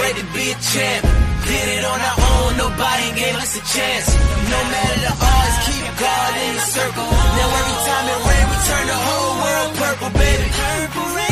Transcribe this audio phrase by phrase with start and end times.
[0.00, 1.02] ready to be a champ.
[1.46, 4.08] Did it on our own, nobody gave us a chance.
[4.50, 7.08] No matter the odds, keep God in the circle.
[7.38, 10.46] Now every time it rains, we turn the whole world purple, baby.
[10.50, 11.26] Purple rain.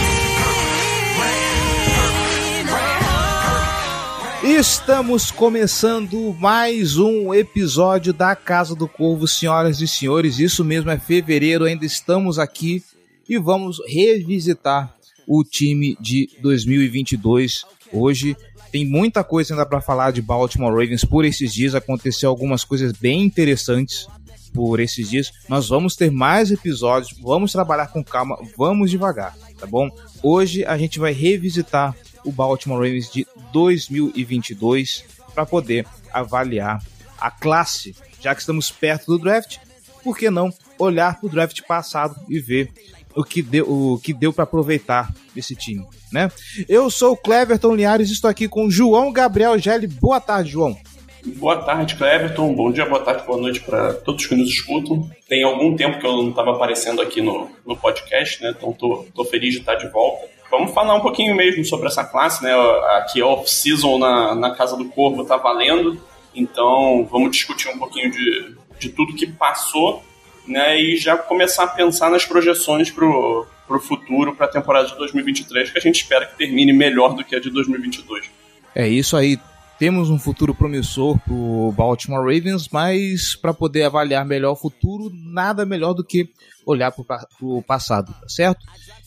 [4.45, 10.39] Estamos começando mais um episódio da Casa do Corvo, senhoras e senhores.
[10.39, 12.83] Isso mesmo, é fevereiro, ainda estamos aqui
[13.27, 14.95] e vamos revisitar
[15.27, 17.65] o time de 2022.
[17.91, 18.37] Hoje
[18.75, 21.77] tem muita coisa ainda para falar de Baltimore Ravens por esses dias.
[21.77, 24.09] Aconteceu algumas coisas bem interessantes
[24.53, 25.31] por esses dias.
[25.49, 29.89] Nós vamos ter mais episódios, vamos trabalhar com calma, vamos devagar, tá bom?
[30.21, 36.83] Hoje a gente vai revisitar o Baltimore Ravens de 2022 para poder avaliar
[37.17, 39.59] a classe, já que estamos perto do draft.
[40.03, 42.73] Por que não olhar para o draft passado e ver
[43.15, 46.31] o que deu, o que deu para aproveitar desse time, né?
[46.69, 49.87] Eu sou o Cleverton Linhares, estou aqui com João Gabriel Gelli.
[49.87, 50.77] Boa tarde, João.
[51.25, 52.55] Boa tarde, Cleverton.
[52.55, 55.09] Bom dia, boa tarde, boa noite para todos que nos escutam.
[55.27, 58.55] Tem algum tempo que eu não estava aparecendo aqui no, no podcast, né?
[58.57, 60.29] Então tô, tô feliz de estar de volta.
[60.51, 62.53] Vamos falar um pouquinho mesmo sobre essa classe, né?
[62.99, 65.99] Aqui a off-season na, na Casa do Corvo tá valendo.
[66.35, 70.03] Então vamos discutir um pouquinho de, de tudo que passou,
[70.47, 70.81] né?
[70.81, 75.71] E já começar a pensar nas projeções pro, pro futuro, para a temporada de 2023,
[75.71, 78.31] que a gente espera que termine melhor do que a de 2022.
[78.75, 79.39] É isso aí
[79.79, 85.11] temos um futuro promissor para o Baltimore Ravens, mas para poder avaliar melhor o futuro,
[85.13, 86.29] nada melhor do que
[86.65, 87.05] olhar para
[87.41, 88.65] o passado, tá certo?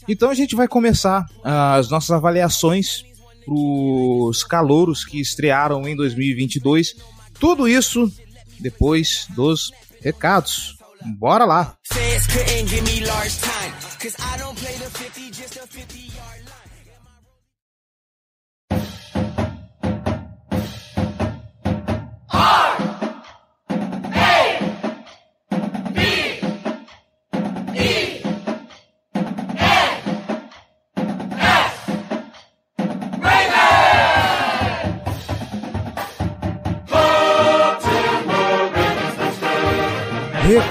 [0.07, 3.03] Então a gente vai começar as nossas avaliações
[3.45, 6.95] para os calouros que estrearam em 2022.
[7.39, 8.11] Tudo isso
[8.59, 10.76] depois dos recados.
[11.15, 11.77] Bora lá!
[11.83, 15.96] Fans couldn't give me large time, cause I don't play the 50, just 50.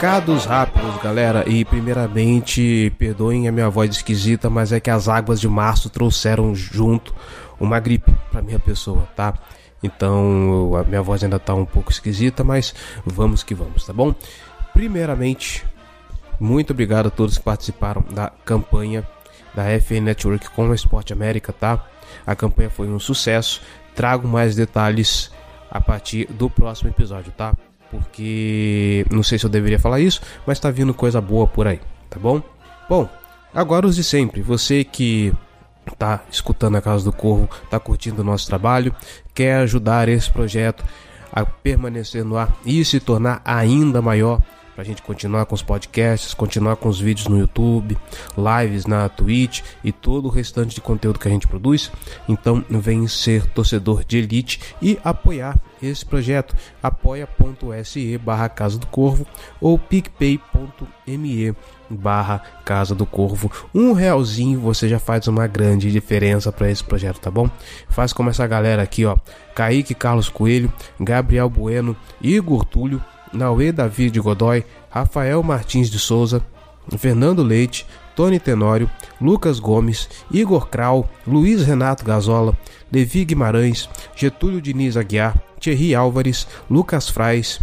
[0.06, 1.42] Recados rápidos, galera.
[1.48, 6.54] E primeiramente, perdoem a minha voz esquisita, mas é que as águas de março trouxeram
[6.54, 7.12] junto
[7.58, 9.34] uma gripe para minha pessoa, tá?
[9.82, 12.72] Então, a minha voz ainda tá um pouco esquisita, mas
[13.04, 14.14] vamos que vamos, tá bom?
[14.72, 15.66] Primeiramente,
[16.38, 19.04] muito obrigado a todos que participaram da campanha
[19.56, 21.84] da FN Network com o Esporte América, tá?
[22.24, 23.60] A campanha foi um sucesso.
[23.92, 25.32] Trago mais detalhes
[25.68, 27.52] a partir do próximo episódio, tá?
[27.96, 31.80] Porque não sei se eu deveria falar isso, mas tá vindo coisa boa por aí,
[32.10, 32.42] tá bom?
[32.88, 33.08] Bom,
[33.54, 35.32] agora os de sempre, você que
[35.98, 38.94] tá escutando a Casa do Corvo, tá curtindo o nosso trabalho,
[39.34, 40.84] quer ajudar esse projeto
[41.32, 44.40] a permanecer no ar e se tornar ainda maior,
[44.76, 47.96] para a gente continuar com os podcasts, continuar com os vídeos no YouTube,
[48.36, 51.90] lives na Twitch e todo o restante de conteúdo que a gente produz.
[52.28, 56.54] Então vem ser torcedor de elite e apoiar esse projeto.
[56.82, 59.26] apoia.se barra Casa do Corvo
[59.62, 61.54] ou picpay.me
[61.88, 63.50] barra Casa do Corvo.
[63.74, 67.48] Um realzinho você já faz uma grande diferença para esse projeto, tá bom?
[67.88, 69.16] Faz como essa galera aqui, ó.
[69.54, 70.70] Kaique Carlos Coelho,
[71.00, 76.42] Gabriel Bueno, Igor Túlio, Naue David Godoy, Rafael Martins de Souza,
[76.98, 82.56] Fernando Leite, Tony Tenório, Lucas Gomes, Igor Krau, Luiz Renato Gazola,
[82.90, 87.60] Levi Guimarães, Getúlio Diniz Aguiar, Thierry Álvares, Lucas Frais,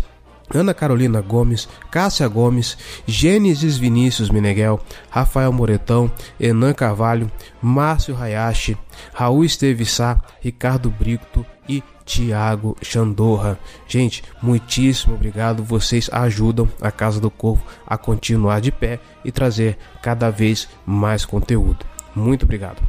[0.54, 2.78] Ana Carolina Gomes, Cássia Gomes,
[3.08, 4.80] Gênesis Vinícius Meneghel,
[5.10, 8.78] Rafael Moretão, Enan Carvalho, Márcio Hayashi,
[9.14, 13.60] Raul Estevissá, Ricardo Brito e Tiago Chandorra.
[13.88, 15.64] Gente, muitíssimo obrigado.
[15.64, 21.26] Vocês ajudam a Casa do Corvo a continuar de pé e trazer cada vez mais
[21.26, 21.86] conteúdo.
[22.16, 22.82] Muito obrigado.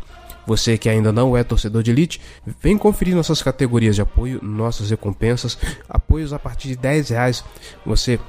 [0.46, 2.20] Você que ainda não é torcedor de elite,
[2.60, 5.56] vem conferir nossas categorias de apoio, nossas recompensas,
[5.88, 7.44] apoios a partir de 10 reais.
[7.86, 8.20] Você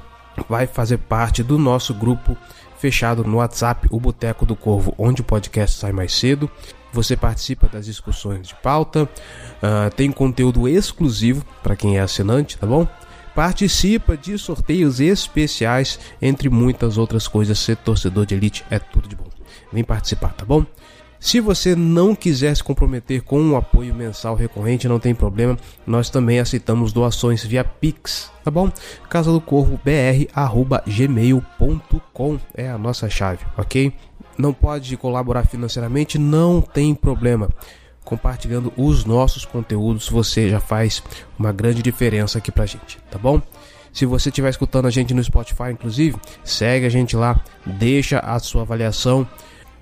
[0.48, 2.36] vai fazer parte do nosso grupo
[2.78, 6.50] fechado no WhatsApp, o Boteco do Corvo, onde o podcast sai mais cedo.
[6.92, 12.66] Você participa das discussões de pauta, uh, tem conteúdo exclusivo para quem é assinante, tá
[12.66, 12.86] bom?
[13.34, 17.58] Participa de sorteios especiais, entre muitas outras coisas.
[17.58, 19.26] Ser torcedor de elite é tudo de bom.
[19.70, 20.64] Vem participar, tá bom?
[21.18, 26.08] Se você não quiser se comprometer com um apoio mensal recorrente, não tem problema, nós
[26.08, 28.70] também aceitamos doações via Pix, tá bom?
[29.08, 30.28] Casa do Corvo br@gmail.com
[32.54, 33.92] é a nossa chave, ok?
[34.38, 37.48] Não pode colaborar financeiramente, não tem problema.
[38.04, 41.02] Compartilhando os nossos conteúdos, você já faz
[41.38, 43.40] uma grande diferença aqui pra gente, tá bom?
[43.92, 48.38] Se você estiver escutando a gente no Spotify, inclusive, segue a gente lá, deixa a
[48.38, 49.26] sua avaliação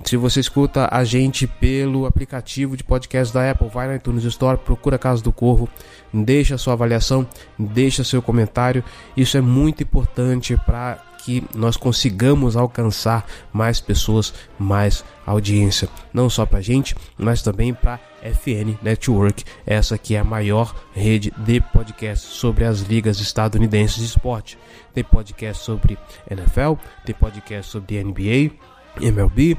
[0.03, 4.59] se você escuta a gente pelo aplicativo de podcast da Apple, vai na iTunes Store,
[4.59, 5.67] procura Casa do Corvo,
[6.12, 7.27] deixa sua avaliação,
[7.59, 8.85] deixa seu comentário.
[9.17, 16.44] Isso é muito importante para que nós consigamos alcançar mais pessoas, mais audiência, não só
[16.44, 22.29] para gente, mas também para FN Network, essa que é a maior rede de podcasts
[22.29, 24.59] sobre as ligas estadunidenses de esporte.
[24.93, 25.99] Tem podcast sobre
[26.31, 26.75] NFL,
[27.06, 28.53] tem podcast sobre NBA,
[29.00, 29.56] MLB,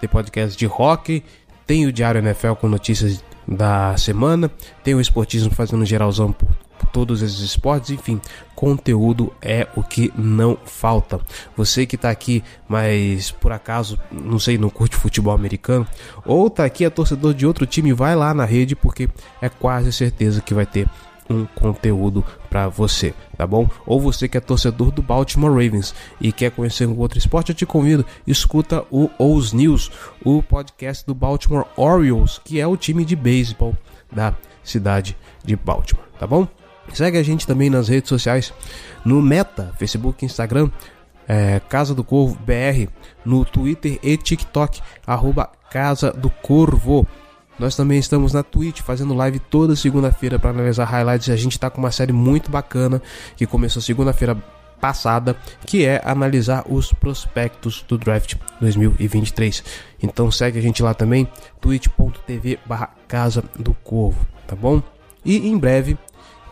[0.00, 1.24] tem podcast de rock,
[1.66, 4.50] tem o Diário NFL com notícias da semana,
[4.84, 6.48] tem o Esportismo fazendo geralzão por
[6.86, 8.20] todos esses esportes, enfim,
[8.54, 11.20] conteúdo é o que não falta.
[11.56, 15.86] Você que está aqui, mas por acaso, não sei, não curte futebol americano,
[16.24, 19.08] ou tá aqui é torcedor de outro time, vai lá na rede porque
[19.40, 20.88] é quase certeza que vai ter
[21.30, 23.68] um conteúdo para você, tá bom?
[23.84, 27.54] Ou você que é torcedor do Baltimore Ravens e quer conhecer um outro esporte, eu
[27.54, 29.90] te convido, escuta o Os News,
[30.24, 33.76] o podcast do Baltimore Orioles, que é o time de beisebol
[34.10, 34.34] da
[34.64, 36.48] cidade de Baltimore, tá bom?
[36.92, 38.52] Segue a gente também nas redes sociais,
[39.04, 40.70] no Meta, Facebook, Instagram,
[41.26, 42.90] é, Casa do Corvo BR,
[43.24, 47.06] no Twitter e TikTok, arroba Casa do Corvo.
[47.58, 51.28] Nós também estamos na Twitch fazendo live toda segunda-feira para analisar highlights.
[51.28, 53.02] A gente está com uma série muito bacana
[53.36, 54.36] que começou segunda-feira
[54.80, 55.36] passada,
[55.66, 59.64] que é analisar os prospectos do draft 2023.
[60.02, 61.28] Então segue a gente lá também,
[61.60, 64.80] twitch.tv barra Casa do Corvo, tá bom?
[65.24, 65.98] E em breve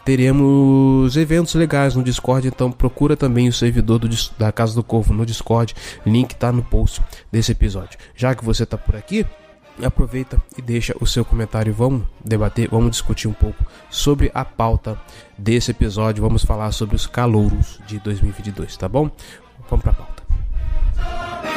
[0.06, 4.08] teremos eventos legais no Discord, então procura também o servidor do,
[4.38, 5.74] da Casa do Corvo no Discord,
[6.06, 7.98] link tá no post desse episódio.
[8.14, 9.26] Já que você tá por aqui,
[9.82, 11.74] aproveita e deixa o seu comentário.
[11.74, 14.96] Vamos debater, vamos discutir um pouco sobre a pauta
[15.36, 16.22] desse episódio.
[16.22, 19.10] Vamos falar sobre os calouros de 2022, tá bom?
[19.68, 21.55] Vamos para a pauta.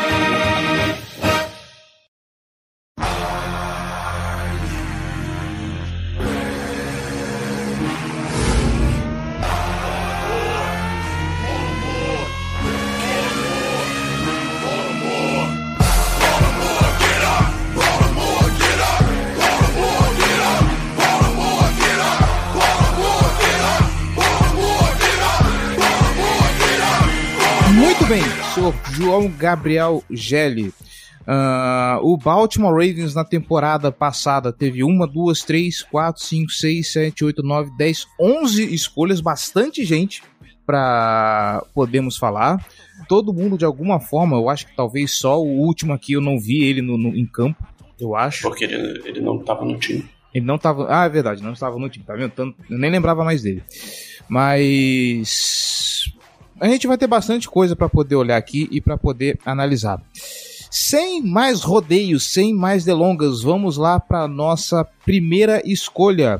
[28.91, 30.73] João Gabriel Gelli.
[31.21, 37.23] Uh, o Baltimore Ravens na temporada passada teve uma, duas, três, quatro, cinco, seis, sete,
[37.23, 40.23] oito, nove, dez, onze escolhas, bastante gente
[40.65, 42.65] para podemos falar.
[43.07, 46.39] Todo mundo de alguma forma, eu acho que talvez só o último aqui eu não
[46.39, 47.63] vi ele no, no em campo,
[47.99, 48.41] eu acho.
[48.43, 50.09] Porque ele, ele não estava no time.
[50.33, 50.87] Ele não estava.
[50.89, 52.33] Ah, é verdade, não estava no time, tá vendo?
[52.37, 53.63] Eu nem lembrava mais dele.
[54.27, 55.78] Mas
[56.59, 60.01] a gente vai ter bastante coisa para poder olhar aqui e para poder analisar.
[60.71, 66.39] Sem mais rodeios, sem mais delongas, vamos lá para nossa primeira escolha.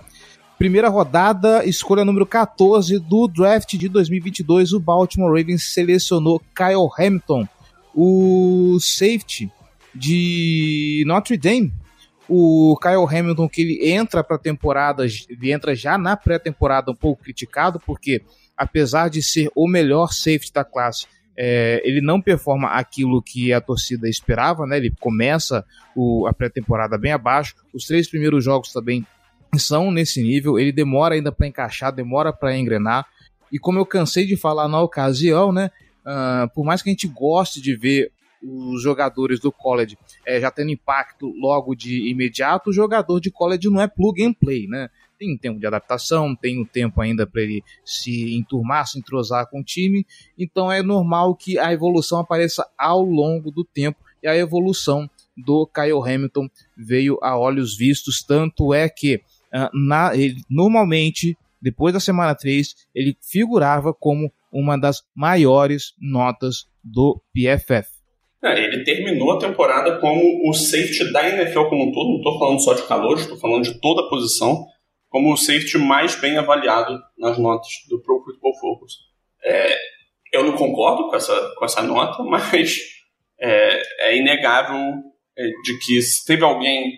[0.57, 4.73] Primeira rodada, escolha número 14 do draft de 2022.
[4.73, 7.47] O Baltimore Ravens selecionou Kyle Hamilton,
[7.95, 9.49] o safety
[9.95, 11.73] de Notre Dame.
[12.27, 16.95] O Kyle Hamilton que ele entra para a temporada, ele entra já na pré-temporada um
[16.95, 18.21] pouco criticado porque
[18.59, 23.61] apesar de ser o melhor safety da classe, é, ele não performa aquilo que a
[23.61, 24.75] torcida esperava, né?
[24.75, 27.55] Ele começa o, a pré-temporada bem abaixo.
[27.73, 29.07] Os três primeiros jogos também
[29.55, 30.59] são nesse nível.
[30.59, 33.07] Ele demora ainda para encaixar, demora para engrenar.
[33.49, 35.71] E como eu cansei de falar na ocasião, né?
[36.01, 38.11] Uh, por mais que a gente goste de ver
[38.43, 43.69] os jogadores do college é, já tendo impacto logo de imediato, o jogador de college
[43.69, 44.89] não é plug and play, né?
[45.19, 49.47] Tem um tempo de adaptação, tem um tempo ainda para ele se enturmar, se entrosar
[49.49, 50.05] com o time.
[50.37, 55.67] Então é normal que a evolução apareça ao longo do tempo e a evolução do
[55.67, 58.23] Kyle Hamilton veio a olhos vistos.
[58.23, 59.17] Tanto é que
[59.53, 66.65] uh, na, ele, normalmente, depois da semana 3, ele figurava como uma das maiores notas
[66.83, 67.99] do PFF.
[68.41, 72.39] É, ele terminou a temporada como o safety da NFL como um todo, não estou
[72.39, 74.65] falando só de calor, estou falando de toda a posição,
[75.09, 78.93] como o safety mais bem avaliado nas notas do Pro Football Focus.
[79.43, 79.77] É,
[80.31, 82.77] eu não concordo com essa, com essa nota, mas
[83.39, 84.77] é, é inegável
[85.37, 86.93] é, de que se teve alguém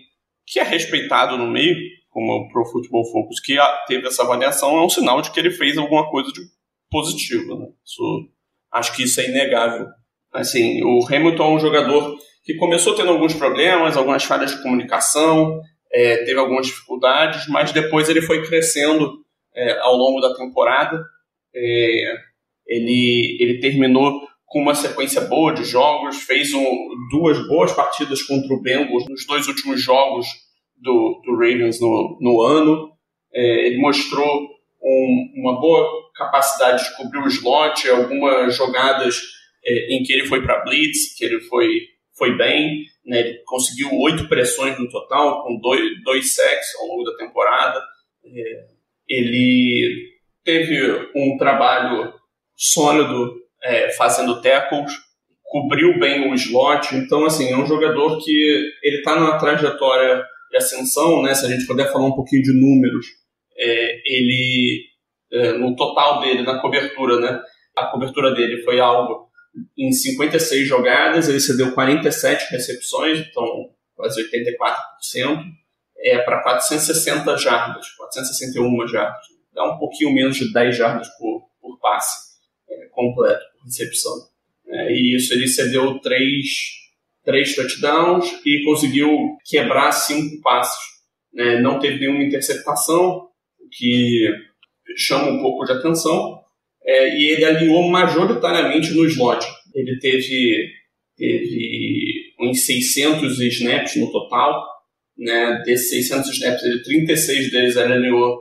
[0.46, 1.76] que é respeitado no meio,
[2.10, 5.50] como o Pro Football Focus, que teve essa avaliação, é um sinal de que ele
[5.50, 6.42] fez alguma coisa de
[6.90, 7.58] positivo.
[7.58, 7.68] Né?
[7.84, 8.28] Isso,
[8.70, 9.86] acho que isso é inegável.
[10.32, 15.60] Assim, o Hamilton é um jogador que começou tendo alguns problemas, algumas falhas de comunicação,
[15.92, 19.22] é, teve algumas dificuldades, mas depois ele foi crescendo
[19.54, 21.04] é, ao longo da temporada.
[21.54, 22.14] É,
[22.66, 28.54] ele, ele terminou com uma sequência boa de jogos, fez um, duas boas partidas contra
[28.54, 30.26] o Bengals nos dois últimos jogos
[30.76, 32.92] do, do Ravens no, no ano.
[33.32, 34.50] É, ele mostrou
[34.82, 39.20] um, uma boa capacidade de cobrir o slot, algumas jogadas
[39.64, 41.68] é, em que ele foi para blitz, que ele foi,
[42.22, 42.84] foi bem.
[43.04, 47.82] Né, ele conseguiu oito pressões no total, com dois, dois sacks ao longo da temporada.
[48.24, 48.66] É,
[49.08, 50.12] ele
[50.44, 52.14] teve um trabalho
[52.56, 54.92] sólido é, fazendo tackles,
[55.42, 56.94] cobriu bem o slot.
[56.94, 61.34] Então, assim, é um jogador que ele está numa trajetória de ascensão, né?
[61.34, 63.06] Se a gente puder falar um pouquinho de números,
[63.58, 64.84] é, ele
[65.32, 67.42] é, no total dele na cobertura, né?
[67.76, 69.31] A cobertura dele foi algo
[69.76, 75.44] em 56 jogadas, ele cedeu 47 recepções, então quase 84%,
[75.98, 79.26] é para 460 jardas, 461 jardas.
[79.52, 82.32] Dá um pouquinho menos de 10 jardas por, por passe
[82.68, 84.12] é, completo, por recepção.
[84.66, 86.46] É, e isso ele cedeu três,
[87.24, 90.80] três touchdowns e conseguiu quebrar cinco passes.
[91.32, 91.60] Né?
[91.60, 93.28] Não teve nenhuma interceptação,
[93.60, 94.28] o que
[94.96, 96.41] chama um pouco de atenção.
[96.84, 99.46] É, e ele alinhou majoritariamente no slot.
[99.74, 100.68] Ele teve,
[101.16, 104.66] teve uns 600 snaps no total.
[105.16, 105.62] Né?
[105.64, 108.38] Desses 600 snaps, ele, 36 deles ele alinhou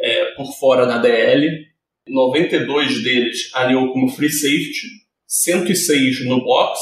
[0.00, 1.66] é, por fora na DL
[2.08, 4.86] 92 deles alinhou como free safety,
[5.26, 6.78] 106 no box,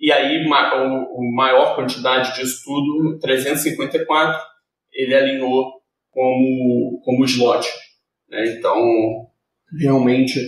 [0.00, 4.40] e aí o, maior quantidade disso tudo, 354,
[4.92, 5.80] ele alinhou
[6.10, 7.68] como, como slot.
[8.28, 8.56] Né?
[8.56, 9.27] Então,
[9.80, 10.38] realmente,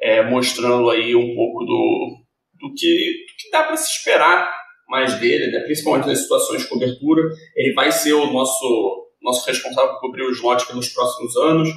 [0.00, 2.24] é, mostrando aí um pouco do,
[2.60, 4.50] do, que, do que dá para se esperar
[4.88, 5.60] mais dele, né?
[5.60, 7.22] principalmente nas situações de cobertura.
[7.56, 11.68] Ele vai ser o nosso, nosso responsável por cobrir o slot pelos próximos anos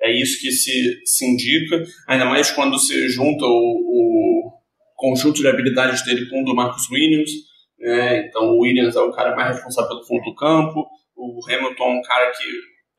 [0.00, 4.52] é isso que se, se indica, ainda mais quando se junta o, o
[4.94, 7.30] conjunto de habilidades dele com o do Marcus Williams.
[7.78, 8.26] Né?
[8.26, 10.86] Então, o Williams é o cara mais responsável pelo fundo do campo,
[11.16, 12.44] o Hamilton é um cara que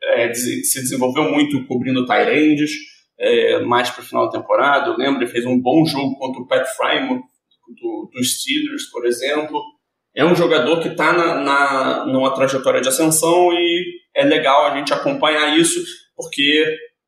[0.04, 2.68] é, se desenvolveu muito cobrindo tight
[3.20, 4.90] é, mais para o final da temporada.
[4.90, 7.24] Eu lembro, ele fez um bom jogo contra o Pat Frymouth,
[7.82, 9.62] do, dos Steelers, por exemplo.
[10.16, 14.76] É um jogador que está na, na, numa trajetória de ascensão e é legal a
[14.76, 15.80] gente acompanhar isso,
[16.16, 16.66] porque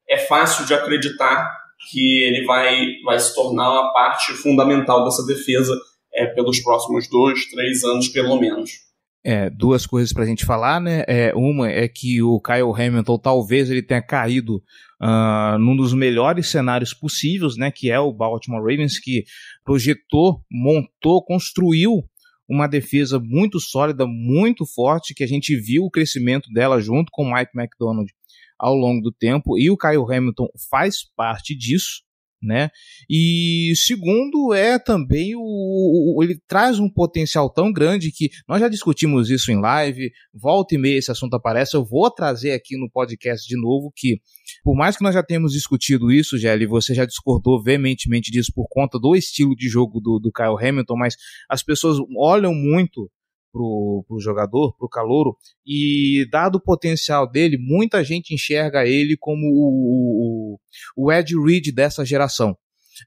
[0.08, 1.50] é fácil de acreditar
[1.90, 5.74] que ele vai, vai se tornar uma parte fundamental dessa defesa
[6.14, 8.89] é, pelos próximos dois, três anos, pelo menos.
[9.24, 11.04] É, duas coisas para a gente falar, né?
[11.08, 14.64] É, uma é que o Kyle Hamilton talvez ele tenha caído
[15.02, 17.70] uh, num dos melhores cenários possíveis, né?
[17.70, 19.26] Que é o Baltimore Ravens, que
[19.66, 22.04] projetou, montou, construiu
[22.48, 27.26] uma defesa muito sólida, muito forte, que a gente viu o crescimento dela junto com
[27.26, 28.12] o Mike McDonald
[28.58, 32.02] ao longo do tempo, e o Kyle Hamilton faz parte disso,
[32.42, 32.70] né?
[33.10, 38.70] E segundo é também o, o, ele traz um potencial tão grande que nós já
[38.70, 42.90] discutimos isso em live, volta e meia esse assunto aparece, eu vou trazer aqui no
[42.90, 44.22] podcast de novo que
[44.64, 48.68] por mais que nós já tenhamos discutido isso, Gelli, você já discordou veementemente disso por
[48.68, 51.16] conta do estilo de jogo do, do Kyle Hamilton, mas
[51.50, 53.10] as pessoas olham muito
[53.52, 60.56] pro, jogador, pro calouro, e dado o potencial dele, muita gente enxerga ele como o,
[60.56, 62.58] o, o Ed Reed dessa geração.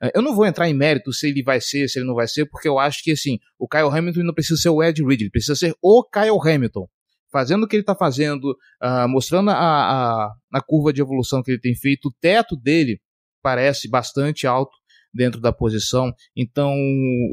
[0.02, 2.26] É, eu não vou entrar em mérito se ele vai ser, se ele não vai
[2.26, 5.20] ser, porque eu acho que assim, o Kyle Hamilton não precisa ser o Ed Reed,
[5.20, 6.88] ele precisa ser o Kyle Hamilton.
[7.30, 8.44] Fazendo o que ele está fazendo,
[8.82, 13.00] uh, mostrando a, a, a curva de evolução que ele tem feito, o teto dele
[13.42, 14.72] parece bastante alto
[15.12, 16.12] dentro da posição.
[16.36, 16.74] Então,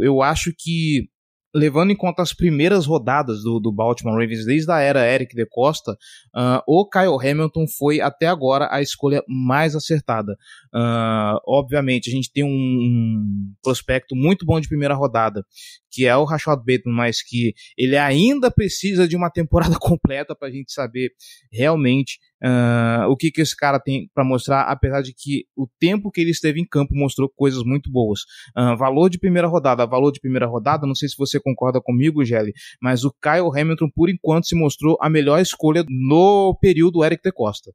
[0.02, 1.10] eu acho que
[1.54, 5.46] levando em conta as primeiras rodadas do, do Baltimore Ravens desde a era Eric de
[5.46, 5.94] Costa,
[6.36, 10.34] uh, o Kyle Hamilton foi até agora a escolha mais acertada.
[10.74, 15.44] Uh, obviamente, a gente tem um, um, prospecto muito bom de primeira rodada,
[15.92, 20.48] que é o Rashad Bateman, mas que ele ainda precisa de uma temporada completa para
[20.48, 21.12] a gente saber
[21.52, 26.10] realmente Uh, o que, que esse cara tem para mostrar, apesar de que o tempo
[26.10, 28.22] que ele esteve em campo mostrou coisas muito boas.
[28.58, 32.24] Uh, valor de primeira rodada, valor de primeira rodada, não sei se você concorda comigo,
[32.24, 37.22] Gelli, mas o Kyle Hamilton, por enquanto, se mostrou a melhor escolha no período Eric
[37.22, 37.72] de Costa.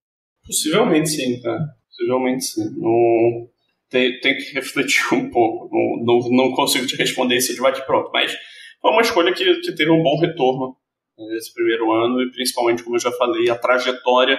[0.47, 1.61] Possivelmente sim, cara.
[1.89, 2.71] Possivelmente sim.
[3.91, 5.69] Tem, tem que refletir um pouco.
[5.73, 8.35] Não, não, não consigo te responder isso de bate pronto, mas
[8.81, 10.77] foi uma escolha que, que teve um bom retorno
[11.31, 14.39] nesse primeiro ano e principalmente, como eu já falei, a trajetória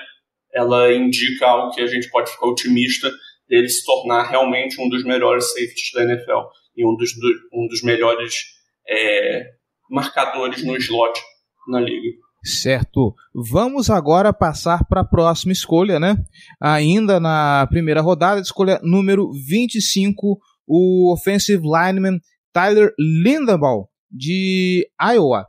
[0.55, 3.11] ela indica algo que a gente pode ficar otimista
[3.47, 7.67] dele se tornar realmente um dos melhores safeties da NFL e um dos, do, um
[7.67, 8.45] dos melhores
[8.87, 9.49] é,
[9.89, 11.19] marcadores no slot
[11.67, 12.17] na liga.
[12.43, 13.13] Certo.
[13.33, 16.15] Vamos agora passar para a próxima escolha, né?
[16.61, 22.19] Ainda na primeira rodada, escolha número 25, o offensive lineman
[22.53, 25.45] Tyler Lindenbaum, de Iowa.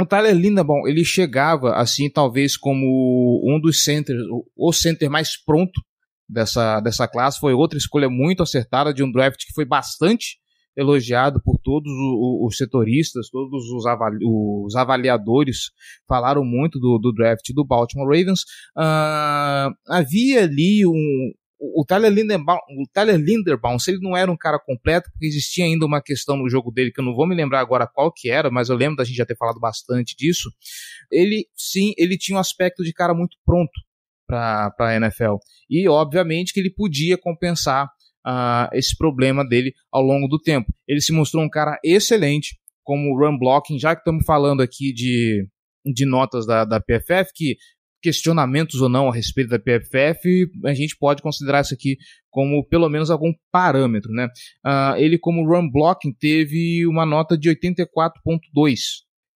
[0.00, 4.22] O Tyler Lindenbaum, ele chegava, assim, talvez como um dos centers,
[4.56, 5.80] o center mais pronto
[6.28, 7.40] dessa, dessa classe.
[7.40, 10.38] Foi outra escolha muito acertada de um draft que foi bastante
[10.76, 15.72] elogiado por todos os, setoristas, todos os, avali, os, avaliadores
[16.06, 18.42] falaram muito do, do, draft do Baltimore Ravens.
[18.76, 24.36] Uh, havia ali um, o Tyler Linderbaum, o Tyler Linderbaum, se ele não era um
[24.36, 27.34] cara completo, porque existia ainda uma questão no jogo dele que eu não vou me
[27.34, 30.50] lembrar agora qual que era, mas eu lembro da gente já ter falado bastante disso.
[31.10, 33.72] Ele, sim, ele tinha um aspecto de cara muito pronto
[34.26, 35.36] para a NFL.
[35.68, 37.86] E, obviamente, que ele podia compensar
[38.26, 40.72] uh, esse problema dele ao longo do tempo.
[40.86, 45.46] Ele se mostrou um cara excelente como run blocking, já que estamos falando aqui de,
[45.84, 47.56] de notas da, da PFF, que
[48.00, 51.96] questionamentos ou não a respeito da PFF, a gente pode considerar isso aqui
[52.30, 54.28] como pelo menos algum parâmetro, né?
[54.64, 58.78] Uh, ele como run blocking teve uma nota de 84.2,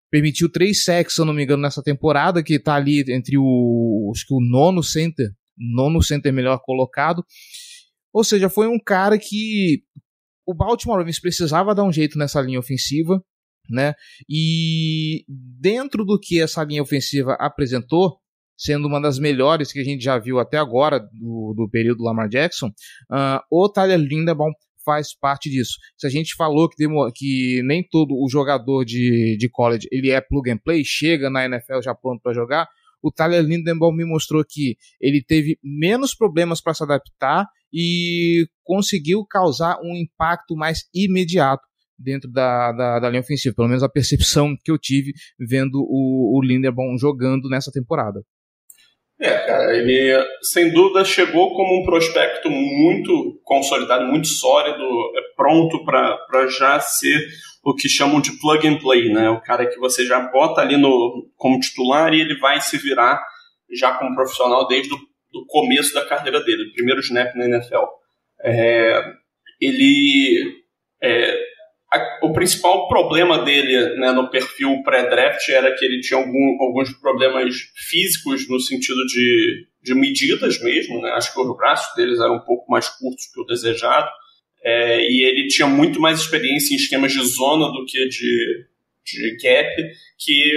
[0.09, 4.11] permitiu três sacks, se eu não me engano, nessa temporada, que está ali entre o,
[4.15, 7.23] acho que o nono center, nono center melhor colocado,
[8.13, 9.83] ou seja, foi um cara que
[10.45, 13.23] o Baltimore Ravens precisava dar um jeito nessa linha ofensiva,
[13.69, 13.93] né?
[14.29, 18.19] E dentro do que essa linha ofensiva apresentou,
[18.63, 22.29] sendo uma das melhores que a gente já viu até agora do, do período Lamar
[22.29, 24.51] Jackson, uh, o Tyler Lindebaum
[24.85, 25.77] faz parte disso.
[25.97, 30.21] Se a gente falou que, que nem todo o jogador de, de college ele é
[30.21, 32.67] plug and play, chega na NFL já pronto para jogar,
[33.01, 39.25] o Tyler Lindenbaum me mostrou que ele teve menos problemas para se adaptar e conseguiu
[39.25, 41.63] causar um impacto mais imediato
[41.97, 46.39] dentro da, da, da, linha ofensiva, pelo menos a percepção que eu tive vendo o,
[46.39, 48.21] o jogando nessa temporada.
[49.19, 54.83] É, cara, ele sem dúvida chegou como um prospecto muito consolidado, muito sólido,
[55.15, 57.27] é pronto para já ser
[57.63, 59.29] o que chamam de plug and play, né?
[59.29, 63.23] O cara que você já bota ali no, como titular e ele vai se virar
[63.71, 67.85] já como profissional desde o começo da carreira dele, o primeiro snap na NFL.
[68.43, 69.01] É,
[69.61, 70.63] ele
[71.01, 71.52] é,
[71.93, 76.91] a, o principal problema dele né, no perfil pré-draft era que ele tinha algum, alguns
[76.99, 77.55] problemas
[77.89, 81.01] físicos no sentido de, de medidas mesmo.
[81.01, 81.11] Né?
[81.11, 84.09] Acho que os braços deles eram um pouco mais curtos que o desejado.
[84.65, 88.65] É, e ele tinha muito mais experiência em esquemas de zona do que de,
[89.05, 89.75] de gap,
[90.17, 90.51] que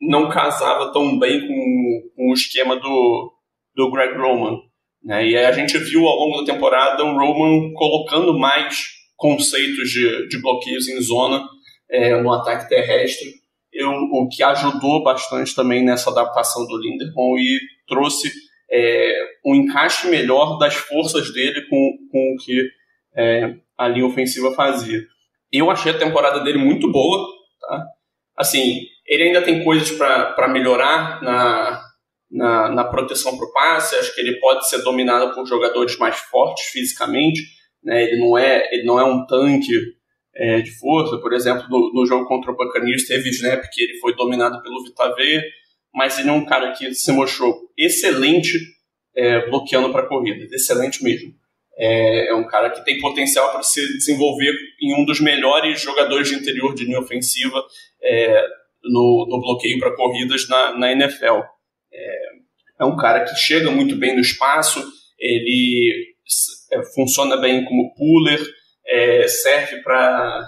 [0.00, 3.32] não casava tão bem com, com o esquema do,
[3.74, 4.58] do Greg Roman.
[5.02, 5.28] Né?
[5.28, 10.40] E a gente viu ao longo da temporada o Roman colocando mais conceitos de, de
[10.40, 11.44] bloqueios em zona
[11.90, 13.34] é, no ataque terrestre,
[13.72, 18.32] eu, o que ajudou bastante também nessa adaptação do Linderbaum e trouxe
[18.70, 19.12] é,
[19.44, 22.70] um encaixe melhor das forças dele com, com o que
[23.16, 25.02] é, a linha ofensiva fazia.
[25.52, 27.26] Eu achei a temporada dele muito boa,
[27.60, 27.84] tá?
[28.36, 31.82] Assim, ele ainda tem coisas para melhorar na,
[32.30, 36.16] na, na proteção para o passe, acho que ele pode ser dominado por jogadores mais
[36.18, 37.40] fortes fisicamente,
[37.88, 38.04] né?
[38.04, 39.72] Ele não é, ele não é um tanque
[40.36, 41.16] é, de força.
[41.16, 44.84] Por exemplo, no, no, jogo contra o Buccaneers teve snap que ele foi dominado pelo
[44.84, 45.42] Vitaver,
[45.92, 48.58] mas ele é um cara que se mostrou excelente
[49.16, 51.32] é, bloqueando para corrida, excelente mesmo.
[51.78, 56.28] É, é, um cara que tem potencial para se desenvolver em um dos melhores jogadores
[56.28, 57.64] de interior de linha ofensiva
[58.02, 58.44] é,
[58.84, 61.40] no, no, bloqueio para corridas na, na NFL.
[61.90, 62.28] É,
[62.80, 64.84] é um cara que chega muito bem no espaço,
[65.18, 66.16] ele
[66.72, 68.40] é, funciona bem como puller,
[68.86, 70.46] é, serve para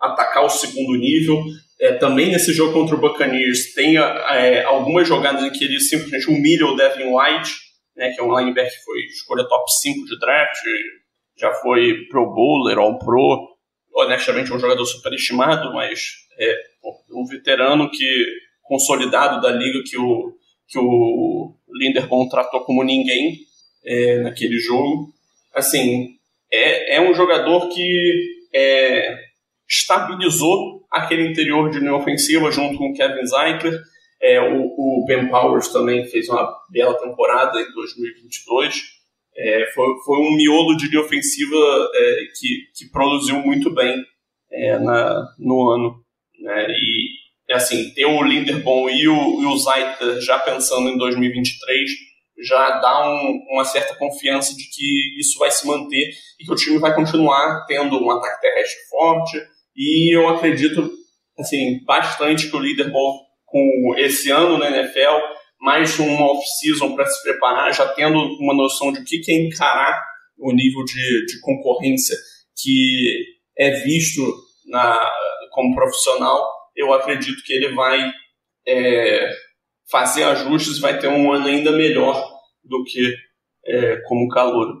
[0.00, 1.42] atacar o segundo nível.
[1.80, 6.30] É, também nesse jogo contra o Buccaneers tem é, algumas jogadas em que ele simplesmente
[6.30, 7.52] humilha o Devin White,
[7.96, 10.64] né, que é um linebacker que foi escolha top 5 de draft,
[11.36, 13.48] já foi pro bowler, all pro,
[13.94, 16.00] honestamente um jogador superestimado, mas
[16.38, 16.56] é
[17.12, 18.26] um veterano que
[18.62, 20.32] consolidado da liga que o
[20.68, 23.40] que o Linderbaum tratou como ninguém
[23.84, 25.12] é, naquele jogo.
[25.54, 26.16] Assim,
[26.50, 29.16] é, é um jogador que é,
[29.68, 33.80] estabilizou aquele interior de linha ofensiva junto com o Kevin Zeitler.
[34.20, 38.82] É, o, o, Ben Powers também fez uma bela temporada em 2022.
[39.34, 41.56] É, foi, foi um miolo de linha ofensiva
[41.94, 44.04] é, que, que produziu muito bem
[44.50, 46.04] é, na, no ano.
[46.38, 46.66] Né?
[46.70, 52.78] E, assim, ter o Linderbaum e o, e o Zeitler já pensando em 2023 já
[52.80, 56.78] dá um, uma certa confiança de que isso vai se manter e que o time
[56.78, 59.38] vai continuar tendo um ataque terrestre forte.
[59.76, 60.90] E eu acredito
[61.38, 65.18] assim, bastante que o Leaderboard, com esse ano na NFL,
[65.60, 70.02] mais uma off-season para se preparar, já tendo uma noção de o que é encarar
[70.38, 72.16] o nível de, de concorrência
[72.60, 73.24] que
[73.56, 74.22] é visto
[74.66, 75.12] na,
[75.50, 78.10] como profissional, eu acredito que ele vai
[78.66, 79.30] é,
[79.92, 82.26] fazer ajustes vai ter um ano ainda melhor
[82.64, 83.14] do que
[83.66, 84.74] é, como calor.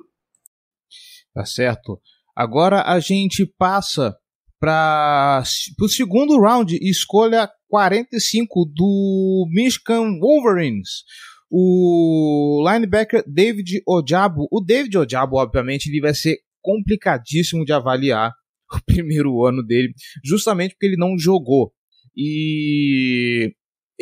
[1.34, 2.00] Tá certo.
[2.34, 4.16] Agora a gente passa
[4.58, 5.42] para
[5.80, 11.04] o segundo round, escolha 45 do Michigan Wolverines.
[11.50, 14.48] O linebacker David Ojabo.
[14.50, 18.32] O David Ojabo, obviamente, ele vai ser complicadíssimo de avaliar
[18.72, 19.92] o primeiro ano dele,
[20.24, 21.72] justamente porque ele não jogou.
[22.16, 23.54] E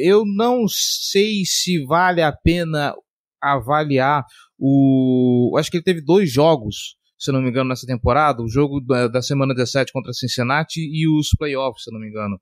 [0.04, 2.94] eu não sei se vale a pena
[3.40, 4.24] avaliar
[4.58, 5.56] o.
[5.58, 9.08] Acho que ele teve dois jogos, se não me engano, nessa temporada: o jogo da,
[9.08, 12.36] da semana 17 contra Cincinnati e os playoffs, se não me engano.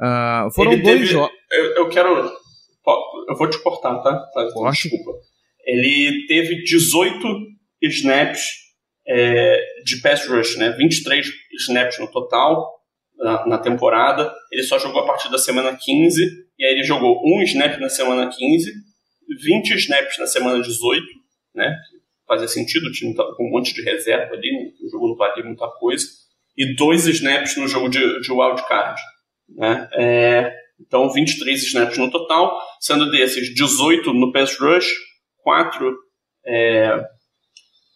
[0.00, 1.34] Uh, foram ele dois jogos.
[1.50, 2.32] Eu, eu, quero.
[3.28, 4.18] Eu vou te cortar, tá?
[4.32, 5.12] tá desculpa.
[5.64, 7.18] Ele teve 18
[7.82, 8.66] snaps
[9.08, 10.70] é, de pass rush, né?
[10.70, 11.26] 23
[11.60, 12.76] snaps no total
[13.16, 14.32] na, na, temporada.
[14.52, 17.88] Ele só jogou a partir da semana 15, e aí ele jogou um snap na
[17.88, 18.86] semana 15
[19.34, 21.04] 20 snaps na semana 18,
[21.54, 21.76] né?
[22.26, 24.70] Fazia sentido, o time estava com um monte de reserva ali, né?
[24.84, 26.04] o jogo não valia muita coisa.
[26.56, 29.00] E dois snaps no jogo de, de wildcard.
[29.48, 29.88] Né?
[29.92, 34.90] É, então, 23 snaps no total, sendo desses 18 no pass rush,
[35.42, 35.96] 4
[36.46, 37.04] é,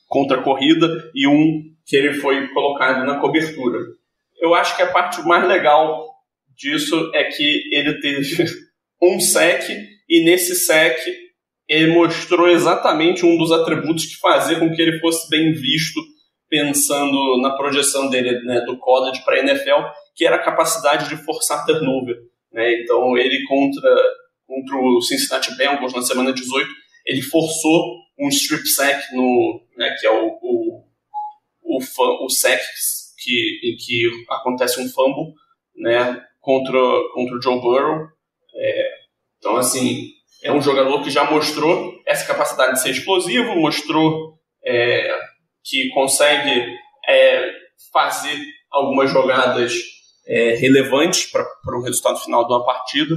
[0.06, 3.78] contra a corrida e um que ele foi colocado na cobertura.
[4.40, 6.09] Eu acho que a parte mais legal
[6.60, 8.44] disso é que ele teve
[9.02, 9.64] um sec
[10.08, 10.98] e nesse sec
[11.68, 16.00] ele mostrou exatamente um dos atributos que fazia com que ele fosse bem visto
[16.48, 21.24] pensando na projeção dele né, do college para a NFL, que era a capacidade de
[21.24, 22.16] forçar turnover.
[22.52, 22.82] Né?
[22.82, 23.88] Então ele contra,
[24.44, 26.68] contra o Cincinnati Bengals na semana 18,
[27.06, 30.84] ele forçou um strip sack no, né, que é o, o,
[31.62, 31.78] o,
[32.24, 32.62] o sack
[33.22, 35.32] que, em que acontece um fumble
[35.76, 36.78] né, contra,
[37.14, 38.06] contra o Joe Burrow.
[38.54, 38.88] É,
[39.38, 40.08] então, assim,
[40.42, 45.14] é um jogador que já mostrou essa capacidade de ser explosivo, mostrou é,
[45.64, 46.74] que consegue
[47.08, 47.50] é,
[47.92, 48.36] fazer
[48.70, 49.74] algumas jogadas
[50.26, 53.14] é, relevantes para o resultado final de uma partida.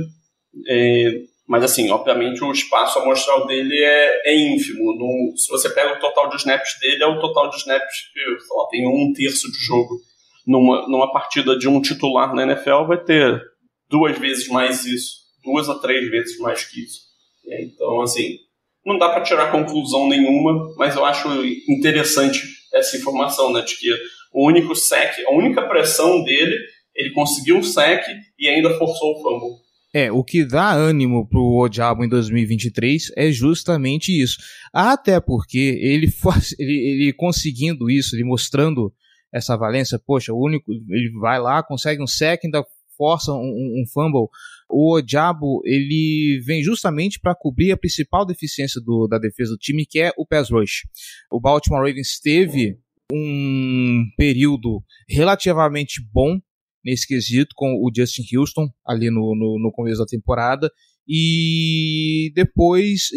[0.68, 1.12] É,
[1.48, 4.96] mas, assim, obviamente o espaço amostral dele é, é ínfimo.
[4.96, 8.70] No, se você pega o total de snaps dele, é o total de snaps que
[8.72, 10.00] tem um terço de jogo.
[10.46, 13.42] Numa, numa partida de um titular na NFL, vai ter
[13.90, 17.02] duas vezes mais isso duas a três vezes mais que isso.
[17.46, 18.38] Então, assim,
[18.86, 21.28] não dá para tirar conclusão nenhuma, mas eu acho
[21.70, 22.42] interessante
[22.74, 23.94] essa informação, né, de que
[24.34, 26.58] o único sec, a única pressão dele,
[26.96, 28.04] ele conseguiu um sec
[28.40, 29.64] e ainda forçou o fumble.
[29.96, 34.40] É, o que dá ânimo pro Odiabo em 2023 é justamente isso.
[34.74, 36.08] Até porque ele,
[36.58, 38.92] ele, ele conseguindo isso, ele mostrando
[39.34, 42.64] essa valência, poxa, o único, ele vai lá, consegue um sec, ainda
[42.96, 44.28] força um, um fumble,
[44.70, 49.86] o Diabo ele vem justamente para cobrir a principal deficiência do, da defesa do time,
[49.86, 50.84] que é o pass rush.
[51.32, 52.78] O Baltimore Ravens teve
[53.12, 56.40] um período relativamente bom
[56.86, 60.70] nesse quesito com o Justin Houston ali no, no, no começo da temporada
[61.08, 63.10] e depois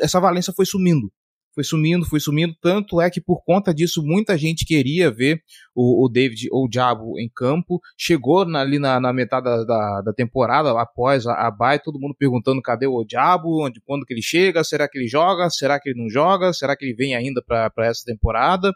[0.00, 1.10] essa valência foi sumindo
[1.54, 2.54] foi sumindo, foi sumindo.
[2.60, 5.42] Tanto é que por conta disso muita gente queria ver
[5.74, 7.80] o, o David ou o Diabo em campo.
[7.96, 12.14] Chegou na, ali na, na metade da, da, da, temporada, após a, a todo mundo
[12.18, 15.90] perguntando cadê o Diabo, onde, quando que ele chega, será que ele joga, será que
[15.90, 18.70] ele não joga, será que ele vem ainda para essa temporada.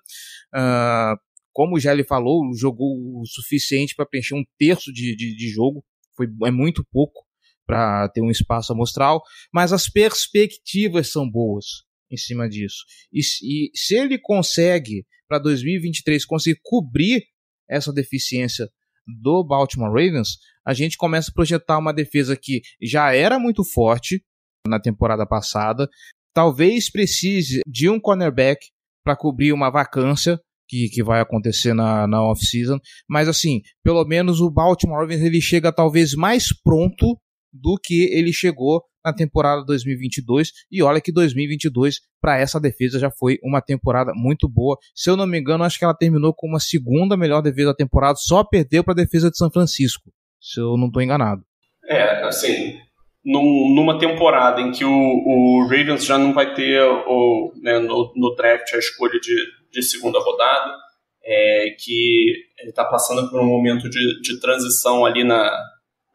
[0.54, 1.18] Uh,
[1.52, 5.82] como já ele falou, jogou o suficiente para preencher um terço de, de, de jogo.
[6.14, 7.24] Foi, é muito pouco
[7.66, 12.84] para ter um espaço amostral, mas as perspectivas são boas em cima disso.
[13.12, 17.24] E, e se ele consegue, para 2023, conseguir cobrir
[17.68, 18.68] essa deficiência
[19.06, 24.22] do Baltimore Ravens, a gente começa a projetar uma defesa que já era muito forte,
[24.66, 25.88] na temporada passada.
[26.34, 28.66] Talvez precise de um cornerback
[29.04, 30.38] para cobrir uma vacância
[30.68, 32.78] que, que vai acontecer na, na off-season.
[33.08, 37.18] Mas assim, pelo menos o Baltimore Ravens ele chega talvez mais pronto
[37.60, 40.50] do que ele chegou na temporada 2022.
[40.70, 44.76] E olha que 2022 para essa defesa já foi uma temporada muito boa.
[44.94, 47.74] Se eu não me engano, acho que ela terminou com uma segunda melhor defesa da
[47.74, 51.42] temporada, só perdeu para a defesa de São Francisco, se eu não estou enganado.
[51.88, 52.80] É, assim,
[53.24, 58.12] num, numa temporada em que o, o, Ravens já não vai ter o, né, no,
[58.16, 59.36] no, draft a escolha de,
[59.70, 60.76] de segunda rodada,
[61.24, 65.50] é, que ele está passando por um momento de, de transição ali na,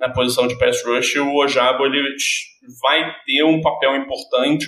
[0.02, 2.16] na posição de pass rush, o Ojabo ele
[2.82, 4.66] vai ter um papel importante,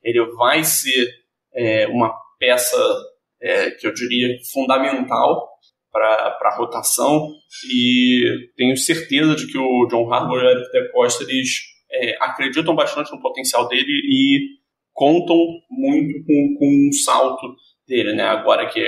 [0.00, 1.10] ele vai ser
[1.52, 2.76] é, uma peça
[3.42, 5.48] é, que eu diria fundamental
[5.90, 7.32] para a rotação
[7.68, 11.48] e tenho certeza de que o John Harbaugh e o Eric DeCosta eles
[11.90, 14.56] é, acreditam bastante no potencial dele e
[14.92, 15.36] contam
[15.68, 17.56] muito com, com um salto
[17.88, 18.24] dele, né?
[18.24, 18.80] Agora que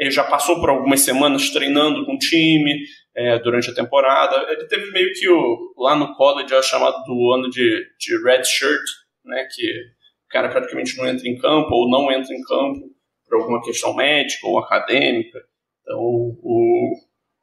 [0.00, 2.80] ele já passou por algumas semanas treinando com o time
[3.14, 7.32] é, durante a temporada, ele teve meio que o, lá no college é chamado do
[7.34, 8.80] ano de, de red shirt,
[9.26, 9.46] né?
[9.54, 12.80] Que o cara praticamente não entra em campo ou não entra em campo
[13.28, 15.38] por alguma questão médica ou acadêmica.
[15.82, 16.94] Então o,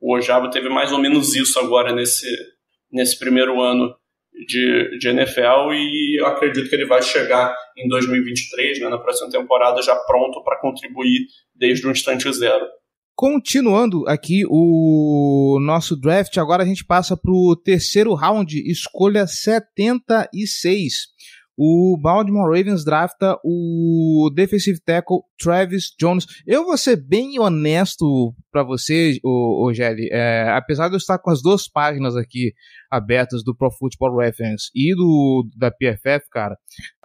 [0.01, 2.27] o Ojabo teve mais ou menos isso agora nesse,
[2.91, 3.95] nesse primeiro ano
[4.45, 9.29] de, de NFL e eu acredito que ele vai chegar em 2023, né, na próxima
[9.29, 12.65] temporada, já pronto para contribuir desde o instante zero.
[13.15, 21.07] Continuando aqui o nosso draft, agora a gente passa para o terceiro round, escolha 76
[21.57, 26.27] o Baltimore Ravens drafta o defensive tackle Travis Jones.
[26.45, 30.07] Eu vou ser bem honesto para você, o, Gelli.
[30.11, 32.53] É, apesar de eu estar com as duas páginas aqui
[32.91, 36.55] abertas do Pro Football Reference e do da PFF, cara,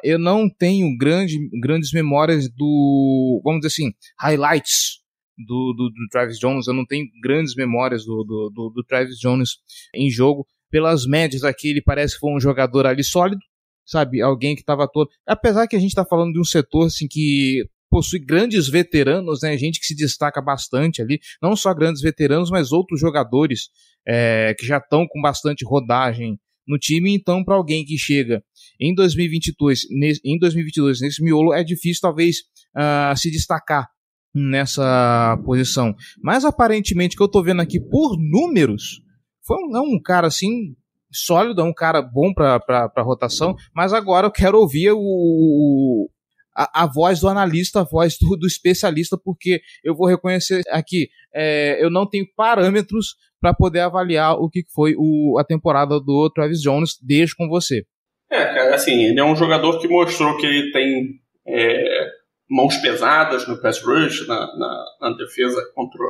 [0.05, 5.01] eu não tenho grande, grandes memórias do, vamos dizer assim, highlights
[5.39, 6.67] do, do, do Travis Jones.
[6.67, 9.53] Eu não tenho grandes memórias do, do, do Travis Jones
[9.95, 13.43] em jogo pelas médias aqui, ele parece que foi um jogador ali sólido,
[13.85, 14.21] sabe?
[14.21, 15.09] Alguém que estava todo.
[15.27, 19.57] Apesar que a gente está falando de um setor assim que possui grandes veteranos, né?
[19.59, 23.69] Gente que se destaca bastante ali, não só grandes veteranos, mas outros jogadores
[24.07, 27.15] é, que já estão com bastante rodagem no time.
[27.15, 28.43] Então, para alguém que chega
[28.81, 32.39] em 2022, nesse, em 2022 nesse miolo, é difícil talvez
[32.77, 33.89] uh, se destacar
[34.35, 35.95] nessa posição.
[36.23, 39.03] Mas aparentemente, que eu estou vendo aqui por números,
[39.47, 40.75] foi um, um cara assim
[41.13, 46.09] sólido, é um cara bom para rotação, mas agora eu quero ouvir o,
[46.57, 51.09] a, a, voz do analista, a voz do, do especialista, porque eu vou reconhecer aqui,
[51.35, 56.31] é, eu não tenho parâmetros para poder avaliar o que foi o, a temporada do
[56.31, 57.85] Travis Jones, deixo com você.
[58.31, 62.07] É, cara, assim, ele é um jogador que mostrou que ele tem é,
[62.49, 66.01] mãos pesadas no pass rush, na, na, na defesa contra,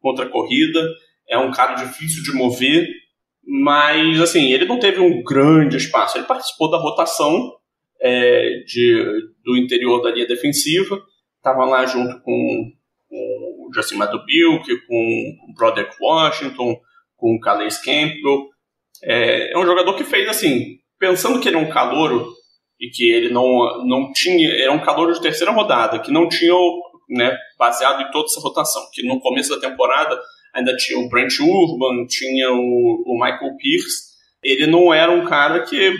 [0.00, 0.80] contra a corrida,
[1.28, 2.86] é um cara difícil de mover,
[3.50, 6.18] mas, assim, ele não teve um grande espaço.
[6.18, 7.54] Ele participou da rotação
[7.98, 9.02] é, de,
[9.42, 11.02] do interior da linha defensiva,
[11.38, 12.70] estava lá junto com,
[13.08, 16.78] com o Justin Madubilk, com o Broderick Washington,
[17.16, 18.50] com o Calais Campbell.
[19.02, 22.34] É, é um jogador que fez, assim, pensando que ele é um calouro
[22.78, 24.62] e que ele não, não tinha.
[24.62, 26.52] Era um calouro de terceira rodada, que não tinha,
[27.08, 30.20] né, baseado em toda essa rotação, que no começo da temporada
[30.58, 34.08] ainda tinha o Brent Urban, tinha o, o Michael Pierce.
[34.42, 35.94] Ele não era um cara que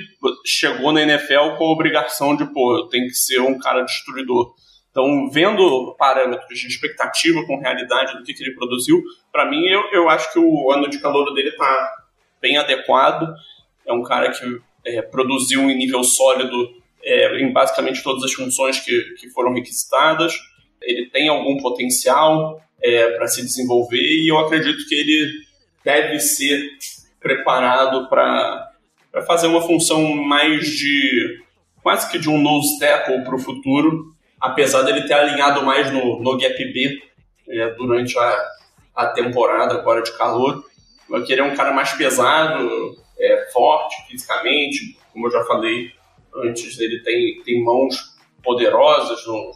[0.44, 4.55] chegou na NFL com a obrigação de, pô, eu tenho que ser um cara destruidor.
[4.90, 9.01] Então, vendo parâmetros de expectativa com realidade do que, que ele produziu,
[9.33, 11.92] para mim, eu, eu acho que o ano de calor dele está
[12.40, 13.33] bem adequado.
[13.87, 14.44] É um cara que
[14.85, 16.71] é, produziu em nível sólido
[17.03, 20.35] é, em basicamente todas as funções que, que foram requisitadas.
[20.83, 25.49] Ele tem algum potencial, é, para se desenvolver e eu acredito que ele
[25.85, 26.69] deve ser
[27.21, 28.73] preparado para
[29.27, 31.41] fazer uma função mais de
[31.83, 36.23] quase que de um nose tackle para o futuro, apesar dele ter alinhado mais no,
[36.23, 37.03] no gap B
[37.49, 38.49] é, durante a,
[38.95, 40.64] a temporada agora de calor.
[41.07, 42.69] Porque ele é um cara mais pesado,
[43.19, 45.91] é, forte fisicamente, como eu já falei
[46.45, 49.53] antes, ele tem, tem mãos poderosas, no,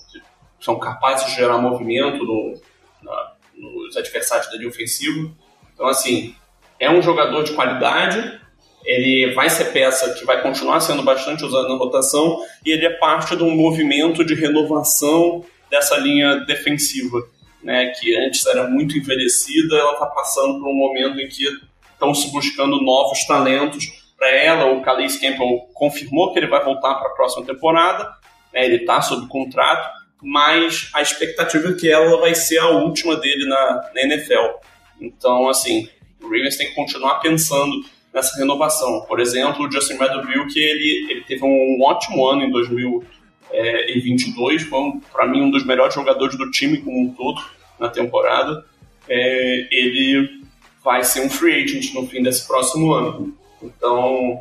[0.58, 2.54] são capazes de gerar movimento no,
[3.02, 5.30] na, nos adversários da linha ofensiva.
[5.74, 6.34] Então, assim,
[6.78, 8.40] é um jogador de qualidade,
[8.84, 12.90] ele vai ser peça que vai continuar sendo bastante usado na rotação e ele é
[12.90, 17.18] parte de um movimento de renovação dessa linha defensiva,
[17.62, 21.46] né, que antes era muito envelhecida, ela está passando por um momento em que
[21.92, 23.86] estão se buscando novos talentos
[24.18, 24.72] para ela.
[24.72, 28.04] O Calais Campbell confirmou que ele vai voltar para a próxima temporada.
[28.52, 29.88] Né, ele está sob contrato,
[30.22, 34.58] mas a expectativa é que ela vai ser a última dele na, na NFL.
[35.00, 35.88] Então, assim,
[36.22, 37.82] o Ravens tem que continuar pensando
[38.14, 39.04] nessa renovação.
[39.08, 44.92] Por exemplo, o Justin Meadowville, que ele, ele teve um ótimo ano em 2022, foi,
[45.12, 47.42] para mim, um dos melhores jogadores do time como um todo
[47.80, 48.64] na temporada.
[49.08, 50.42] É, ele
[50.84, 53.36] vai ser um free agent no fim desse próximo ano.
[53.60, 54.40] Então,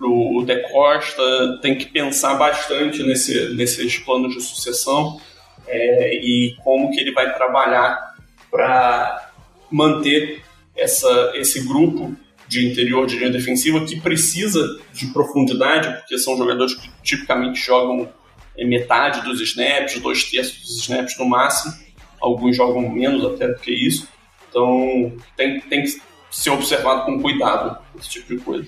[0.00, 5.20] o De Costa tem que pensar bastante nesse, nesses planos de sucessão
[5.66, 8.14] é, e como que ele vai trabalhar
[8.50, 9.32] para
[9.70, 10.42] manter
[10.76, 16.74] essa, esse grupo de interior de linha defensiva que precisa de profundidade, porque são jogadores
[16.74, 18.08] que tipicamente jogam
[18.56, 21.74] metade dos snaps, dois terços dos snaps no máximo,
[22.20, 24.08] alguns jogam menos até do que isso.
[24.48, 28.66] Então tem, tem que ser observado com cuidado esse tipo de coisa.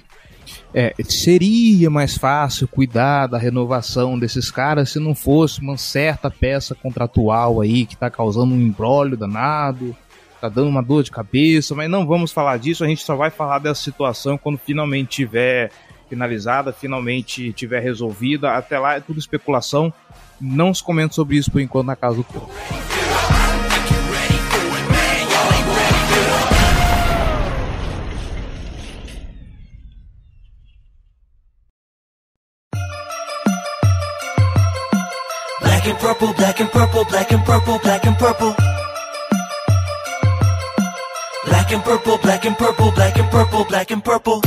[0.73, 6.77] É, seria mais fácil cuidar da renovação desses caras se não fosse uma certa peça
[6.77, 9.97] contratual aí que está causando um embrólio danado,
[10.41, 13.31] tá dando uma dor de cabeça, mas não vamos falar disso, a gente só vai
[13.31, 15.73] falar dessa situação quando finalmente tiver
[16.11, 18.57] finalizada, finalmente tiver resolvida.
[18.57, 19.93] Até lá é tudo especulação.
[20.41, 22.51] Não se comenta sobre isso por enquanto na casa do povo.
[36.11, 38.55] Purple, black and purple, black and purple, black and purple.
[41.47, 44.41] Black and purple, black and purple, black and purple, black and purple.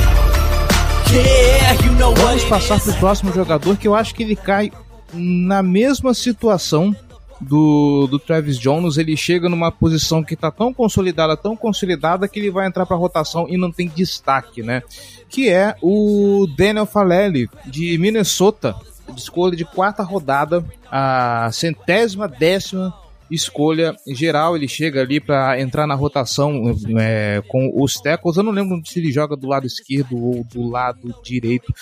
[1.14, 2.84] Yeah, you know what Vamos passar is.
[2.84, 4.72] pro próximo jogador que eu acho que ele cai
[5.14, 6.94] na mesma situação
[7.40, 8.98] do, do Travis Jones.
[8.98, 12.98] Ele chega numa posição que tá tão consolidada, tão consolidada que ele vai entrar pra
[12.98, 14.82] rotação e não tem destaque, né?
[15.30, 18.76] Que é o Daniel Falele de Minnesota,
[19.18, 22.94] escolha de quarta rodada, a centésima décima
[23.30, 24.56] escolha geral.
[24.56, 28.38] Ele chega ali para entrar na rotação é, com os tackles.
[28.38, 31.74] Eu não lembro se ele joga do lado esquerdo ou do lado direito.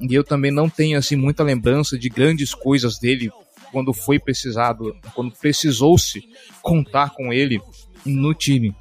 [0.00, 3.30] E eu também não tenho assim muita lembrança de grandes coisas dele
[3.72, 6.22] quando foi precisado, quando precisou-se
[6.62, 7.60] contar com ele
[8.04, 8.74] no time.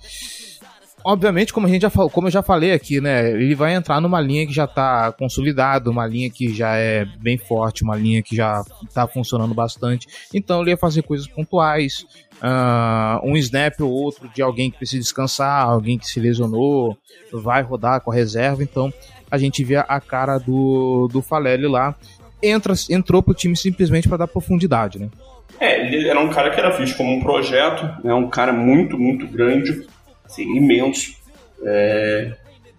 [1.10, 4.02] Obviamente, como a gente já falou, como eu já falei aqui, né, ele vai entrar
[4.02, 8.22] numa linha que já está consolidada, uma linha que já é bem forte, uma linha
[8.22, 10.06] que já está funcionando bastante.
[10.34, 12.06] Então ele ia fazer coisas pontuais,
[12.41, 16.98] ah, um snap ou outro de alguém que precisa descansar, alguém que se lesionou,
[17.32, 18.62] vai rodar com a reserva.
[18.62, 18.91] Então
[19.32, 21.96] a gente vê a cara do, do Falele lá.
[22.43, 25.10] Entra, entrou pro time simplesmente para dar profundidade, né?
[25.58, 29.00] É, ele era um cara que era visto como um projeto, né, um cara muito,
[29.00, 29.88] muito grande,
[30.28, 31.16] assim, imenso,
[31.63, 32.34] é,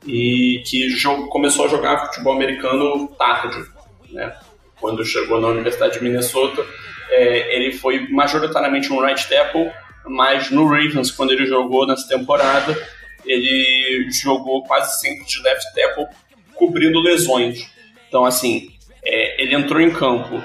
[0.07, 0.89] e que
[1.29, 3.65] começou a jogar futebol americano tarde,
[4.11, 4.35] né?
[4.81, 6.65] Quando chegou na Universidade de Minnesota,
[7.11, 9.71] é, ele foi majoritariamente um right tackle,
[10.07, 12.77] mas no Ravens, quando ele jogou nessa temporada,
[13.25, 16.07] ele jogou quase sempre de left tackle,
[16.55, 17.69] cobrindo lesões.
[18.09, 18.71] Então, assim,
[19.05, 20.43] é, ele entrou em campo,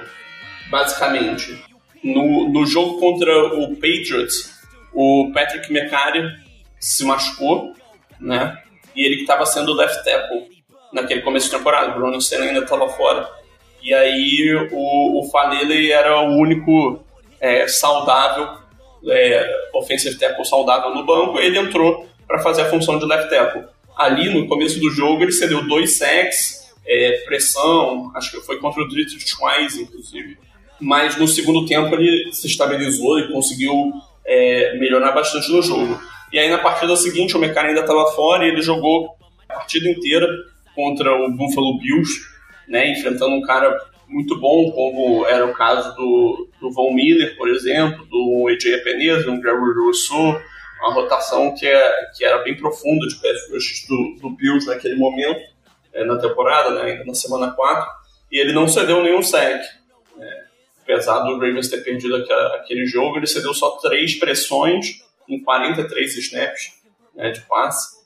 [0.69, 1.63] basicamente,
[2.03, 4.51] no, no jogo contra o Patriots,
[4.91, 6.42] o Patrick McCarry
[6.83, 7.73] se machucou,
[8.19, 8.57] né?
[8.93, 10.47] E ele que estava sendo left tackle
[10.91, 13.27] naquele começo de temporada, o Bruno Senna ainda estava fora.
[13.81, 17.01] E aí o, o Falele era o único
[17.39, 18.57] é, saudável,
[19.07, 23.63] é, offensive tackle saudável no banco, ele entrou para fazer a função de left tackle.
[23.95, 28.83] Ali no começo do jogo ele cedeu dois sacks, é, pressão, acho que foi contra
[28.83, 30.37] o Dietrich Schweiz, inclusive.
[30.81, 33.93] Mas no segundo tempo ele se estabilizou e conseguiu
[34.25, 36.12] é, melhorar bastante no jogo.
[36.33, 39.15] E aí na partida seguinte o Meccara ainda estava fora e ele jogou
[39.47, 40.27] a partida inteira
[40.73, 42.11] contra o Buffalo Bills,
[42.67, 47.47] né, enfrentando um cara muito bom, como era o caso do, do Von Miller, por
[47.47, 50.41] exemplo, do AJ Epeneza, do Gregory Rousseau,
[50.81, 54.95] uma rotação que, é, que era bem profunda de pass rush do, do Bills naquele
[54.95, 55.39] momento,
[55.93, 57.87] é, na temporada, né, ainda na semana 4,
[58.31, 59.63] e ele não cedeu nenhum sack.
[60.17, 60.45] né.
[60.81, 62.15] apesar do Ravens ter perdido
[62.55, 66.73] aquele jogo, ele cedeu só três pressões em 43 snaps
[67.15, 68.03] né, de passe.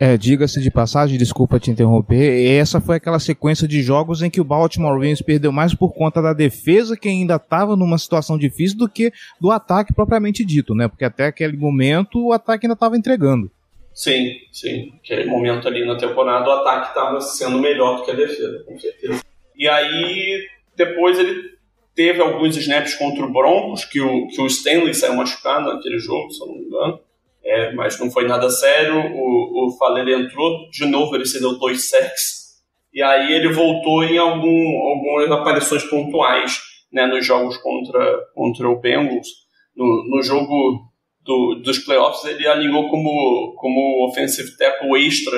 [0.00, 4.40] É, diga-se de passagem, desculpa te interromper, essa foi aquela sequência de jogos em que
[4.40, 8.78] o Baltimore Ravens perdeu mais por conta da defesa, que ainda estava numa situação difícil,
[8.78, 10.88] do que do ataque propriamente dito, né?
[10.88, 13.50] Porque até aquele momento o ataque ainda estava entregando.
[13.92, 14.92] Sim, sim.
[15.04, 18.78] Aquele momento ali na temporada o ataque estava sendo melhor do que a defesa, com
[18.78, 19.20] certeza.
[19.54, 21.57] E aí, depois ele
[21.98, 26.30] teve alguns snaps contra o Broncos, que o, que o Stanley saiu machucado naquele jogo,
[26.30, 27.00] se eu não me engano.
[27.44, 29.00] É, mas não foi nada sério.
[29.00, 32.62] O, o Falele entrou, de novo ele cedeu dois sacks.
[32.94, 36.60] e aí ele voltou em algum, algumas aparições pontuais
[36.92, 39.26] né, nos jogos contra, contra o Bengals.
[39.74, 40.88] No, no jogo
[41.22, 45.36] do, dos playoffs, ele alinhou como, como offensive tackle extra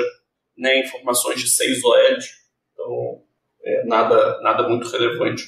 [0.55, 2.29] né, informações de 6 OLs.
[2.71, 3.21] Então,
[3.63, 5.43] é, nada, nada muito relevante.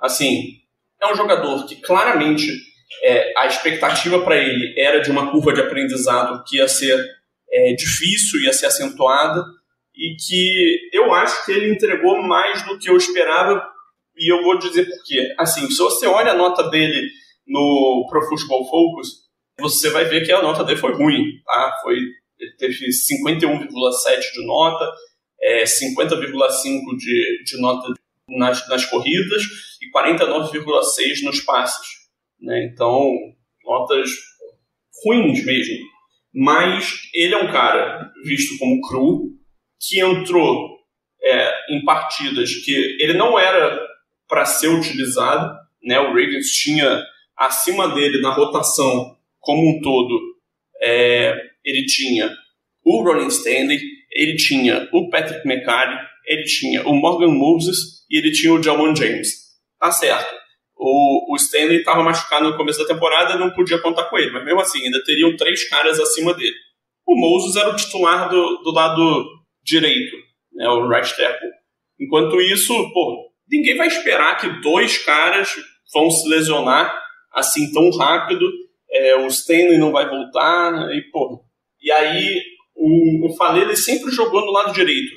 [0.00, 0.60] Assim,
[1.00, 2.46] é um jogador que claramente
[3.02, 6.98] é, a expectativa para ele era de uma curva de aprendizado que ia ser
[7.50, 9.44] é, difícil, ia ser acentuada,
[9.94, 13.66] e que eu acho que ele entregou mais do que eu esperava,
[14.16, 15.34] e eu vou dizer por quê.
[15.38, 17.08] Assim, se você olha a nota dele
[17.46, 19.26] no Pro Football Focus,
[19.58, 21.74] você vai ver que a nota dele foi ruim, tá?
[21.82, 24.90] Foi, ele teve 51,7 de nota,
[25.40, 27.94] é, 50,5 de, de nota
[28.28, 29.42] nas, nas corridas
[29.80, 31.86] e 49,6 nos passes.
[32.40, 32.70] Né?
[32.72, 33.10] Então,
[33.64, 34.10] notas
[35.04, 35.84] ruins mesmo.
[36.34, 39.30] Mas ele é um cara visto como cru,
[39.80, 40.76] que entrou
[41.22, 43.78] é, em partidas que ele não era
[44.28, 45.56] para ser utilizado.
[45.82, 45.98] Né?
[45.98, 47.02] O Ravens tinha
[47.36, 50.18] acima dele na rotação como um todo,
[50.82, 52.30] é, ele tinha
[52.84, 55.96] o Ronnie Stanley, ele tinha o Patrick McCarry,
[56.26, 59.28] ele tinha o Morgan Moses e ele tinha o Jawan James.
[59.78, 60.34] Tá certo.
[60.76, 64.44] O, o Stanley estava machucado no começo da temporada não podia contar com ele, mas
[64.44, 66.54] mesmo assim, ainda teriam três caras acima dele.
[67.06, 69.24] O Moses era o titular do, do lado
[69.62, 70.16] direito,
[70.52, 71.48] né, o right tackle.
[71.98, 75.54] Enquanto isso, pô, ninguém vai esperar que dois caras
[75.94, 76.94] vão se lesionar
[77.32, 78.46] assim tão rápido.
[78.90, 81.42] É, o Stanley não vai voltar, e pô.
[81.80, 82.42] E aí
[82.74, 85.12] o, o ele sempre jogou no lado direito.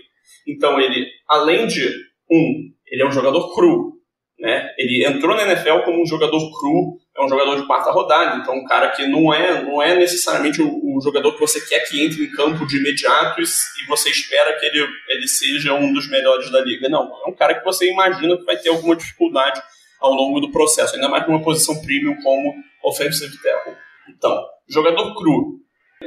[0.47, 1.87] Então ele, além de
[2.29, 3.99] um, ele é um jogador cru,
[4.39, 4.69] né?
[4.77, 8.55] Ele entrou na NFL como um jogador cru, é um jogador de quarta rodada, então
[8.55, 12.01] um cara que não é, não é necessariamente o, o jogador que você quer que
[12.01, 13.45] entre em campo de imediato e,
[13.87, 16.87] você espera que ele, ele seja um dos melhores da liga.
[16.87, 19.61] Não, é um cara que você imagina que vai ter alguma dificuldade
[19.99, 22.53] ao longo do processo, ainda mais numa posição premium como
[22.85, 23.75] offensive tackle.
[24.09, 25.59] Então, jogador cru,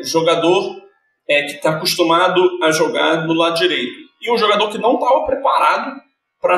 [0.02, 0.80] jogador
[1.28, 5.26] é, que está acostumado a jogar do lado direito e um jogador que não estava
[5.26, 6.00] preparado
[6.40, 6.56] para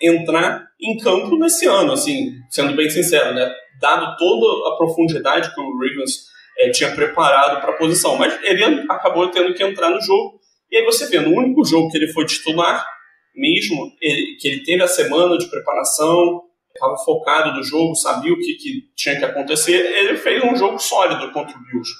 [0.00, 3.50] entrar em campo nesse ano, assim, sendo bem sincero, né?
[3.80, 6.26] Dado toda a profundidade que o Ravens
[6.58, 10.40] é, tinha preparado para a posição, mas ele acabou tendo que entrar no jogo.
[10.70, 12.86] E aí você vê, no único jogo que ele foi titular,
[13.34, 16.42] mesmo, ele, que ele teve a semana de preparação,
[16.72, 20.78] estava focado no jogo, sabia o que, que, tinha que acontecer, ele fez um jogo
[20.78, 21.90] sólido contra o Bills,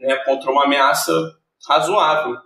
[0.00, 1.12] né, contra uma ameaça
[1.68, 2.36] razoável.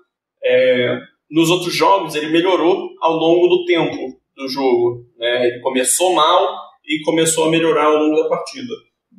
[0.43, 0.99] É,
[1.31, 3.97] nos outros jogos, ele melhorou ao longo do tempo
[4.37, 5.07] do jogo.
[5.19, 5.49] Né?
[5.49, 6.57] Ele começou mal
[6.87, 8.73] e começou a melhorar ao longo da partida.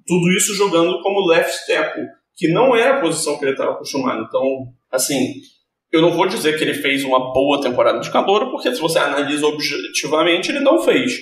[0.07, 2.05] Tudo isso jogando como left tackle,
[2.35, 4.25] que não era a posição que ele estava acostumado.
[4.27, 4.43] Então,
[4.91, 5.33] assim,
[5.91, 8.97] eu não vou dizer que ele fez uma boa temporada de calor, porque se você
[8.97, 11.13] analisa objetivamente, ele não fez.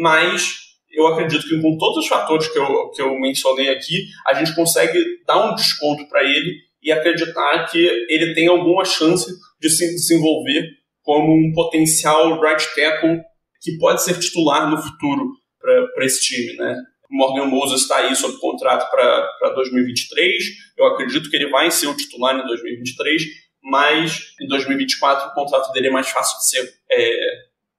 [0.00, 4.34] Mas eu acredito que com todos os fatores que eu, que eu mencionei aqui, a
[4.34, 7.78] gente consegue dar um desconto para ele e acreditar que
[8.08, 9.30] ele tem alguma chance
[9.62, 10.68] de se desenvolver
[11.02, 13.20] como um potencial right tackle
[13.60, 15.30] que pode ser titular no futuro
[15.94, 16.76] para esse time, né?
[17.08, 20.44] Morgan Moses está aí sob contrato para 2023.
[20.76, 23.22] Eu acredito que ele vai ser o titular em 2023,
[23.62, 27.26] mas em 2024 o contrato dele é mais fácil de ser é,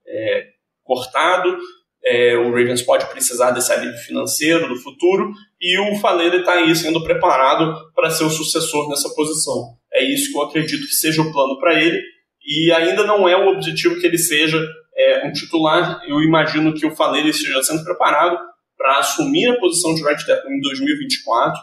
[0.08, 0.48] é,
[0.84, 1.58] cortado.
[2.06, 6.76] É, o Ravens pode precisar desse alívio financeiro no futuro e o Falele está aí
[6.76, 9.78] sendo preparado para ser o sucessor nessa posição.
[9.94, 12.02] É isso que eu acredito que seja o plano para ele
[12.46, 14.60] e ainda não é o objetivo que ele seja
[14.96, 16.02] é, um titular.
[16.08, 18.38] Eu imagino que o Faleiro esteja sendo preparado
[18.78, 21.60] para assumir a posição de right tackle em 2024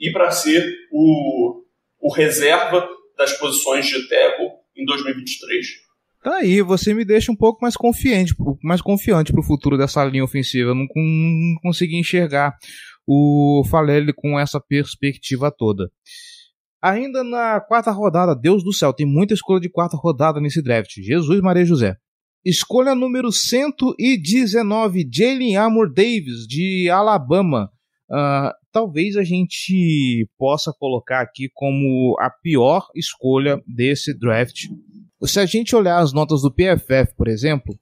[0.00, 1.62] e para ser o,
[2.00, 5.66] o reserva das posições de tackle em 2023.
[6.22, 10.02] Tá aí, você me deixa um pouco mais confiante, mais confiante para o futuro dessa
[10.04, 10.70] linha ofensiva.
[10.70, 12.54] Eu não, não consegui enxergar
[13.06, 15.90] o Falele com essa perspectiva toda.
[16.84, 20.90] Ainda na quarta rodada, Deus do céu, tem muita escolha de quarta rodada nesse draft.
[20.96, 21.96] Jesus Maria José.
[22.44, 27.70] Escolha número 119, Jalen Armour Davis, de Alabama.
[28.10, 34.66] Uh, talvez a gente possa colocar aqui como a pior escolha desse draft.
[35.22, 37.74] Se a gente olhar as notas do PFF, por exemplo,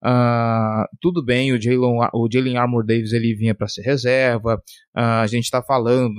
[0.00, 4.62] uh, tudo bem, o Jalen, o Armour Davis ele vinha para ser reserva,
[4.96, 6.14] uh, a gente está falando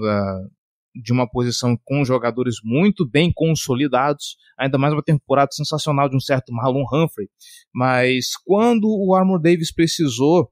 [0.96, 6.20] de uma posição com jogadores muito bem consolidados, ainda mais uma temporada sensacional de um
[6.20, 7.28] certo Marlon Humphrey.
[7.74, 10.50] Mas quando o Armor Davis precisou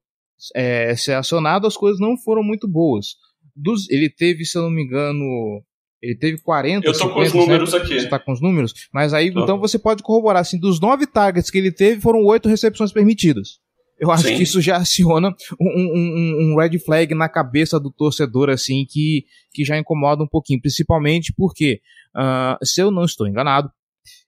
[0.55, 3.15] é, ser acionado, as coisas não foram muito boas.
[3.55, 5.25] Dos, ele teve, se eu não me engano,
[6.01, 7.79] Ele teve 40, Eu tô 50, com os números né?
[7.79, 8.01] aqui.
[8.01, 8.73] Você tá com os números?
[8.93, 9.43] Mas aí, Tô.
[9.43, 13.59] então você pode corroborar, assim, dos nove targets que ele teve, foram oito recepções permitidas.
[14.03, 14.35] Eu acho Sim.
[14.35, 19.23] que isso já aciona um, um- um- red flag na cabeça do torcedor, assim, que,
[19.53, 20.59] que já incomoda um pouquinho.
[20.59, 21.79] Principalmente porque,
[22.13, 23.69] ah, se eu não estou enganado,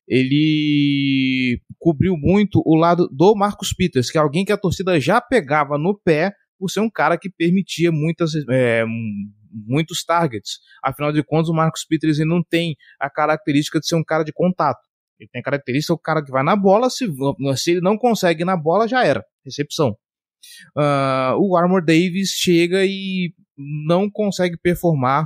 [0.08, 5.20] ele cobriu muito o lado do Marcus Peters, que é alguém que a torcida já
[5.20, 8.86] pegava no pé por ser um cara que permitia muitas, é,
[9.52, 10.60] muitos targets.
[10.82, 14.32] Afinal de contas, o Marcus Peters não tem a característica de ser um cara de
[14.32, 14.80] contato.
[15.20, 17.06] Ele tem a característica do cara que vai na bola, se,
[17.58, 19.24] se ele não consegue ir na bola, já era.
[19.46, 19.96] Recepção.
[20.78, 25.26] Ah, o Armor Davis chega e não consegue performar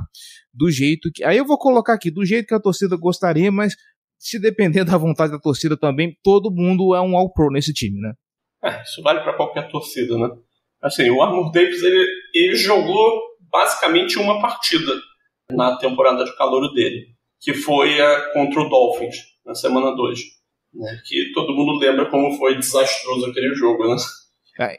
[0.52, 1.24] do jeito que.
[1.24, 3.74] Aí eu vou colocar aqui, do jeito que a torcida gostaria, mas
[4.18, 8.12] se depender da vontade da torcida também, todo mundo é um All-Pro nesse time, né?
[8.62, 10.28] É, isso vale pra qualquer torcida, né?
[10.82, 14.92] Assim, o Armor Davis, ele, ele jogou basicamente uma partida
[15.50, 17.08] na temporada de calor dele,
[17.40, 20.20] que foi a contra o Dolphins, na semana 2.
[20.74, 21.00] Né?
[21.06, 23.96] Que todo mundo lembra como foi desastroso aquele jogo, né?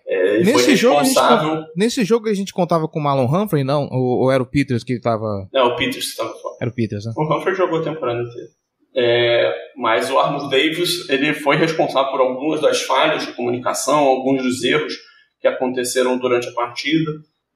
[0.08, 1.68] É, nesse jogo a gente.
[1.76, 3.88] Nesse jogo a gente contava com o Marlon Humphrey, não?
[3.92, 5.50] Ou, ou era o Peters que tava.
[5.52, 6.58] Não, o Peters estava fora.
[6.62, 7.14] Era o Peters, né?
[7.18, 8.50] O Humphrey jogou a temporada inteira.
[8.94, 14.44] É, mas o Armor Davis ele foi responsável por algumas das falhas de comunicação, alguns
[14.44, 14.94] dos erros
[15.39, 17.12] que aconteceram durante a partida,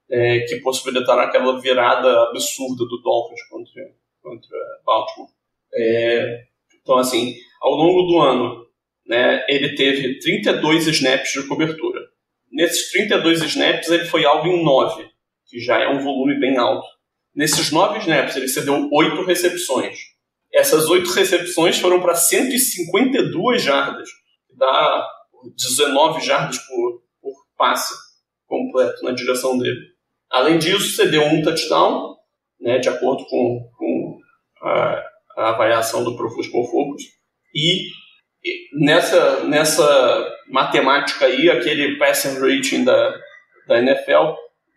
[0.10, 3.84] é, que possibilitaram aquela virada absurda do Dolphins contra,
[4.24, 5.30] contra Baltimore.
[5.74, 6.44] É,
[6.82, 8.68] então, assim, ao longo do ano,
[9.08, 12.00] né, ele teve 32 snaps de cobertura.
[12.52, 15.04] Nesses 32 snaps, ele foi alvo em 9,
[15.48, 16.88] que já é um volume bem alto.
[17.34, 19.98] Nesses 9 snaps, ele cedeu 8 recepções.
[20.54, 24.10] Essas 8 recepções foram para 152 jardas,
[24.48, 25.10] que dá
[25.58, 27.96] 19 jardas por, por passe
[28.46, 29.82] completo na direção dele.
[30.30, 32.16] Além disso, cedeu um touchdown,
[32.62, 34.20] né, de acordo com, com
[34.62, 35.04] a,
[35.38, 37.16] a avaliação do Pro Football Focus.
[37.56, 37.90] E
[38.74, 43.20] nessa, nessa matemática aí, aquele passer rating da,
[43.68, 44.34] da NFL,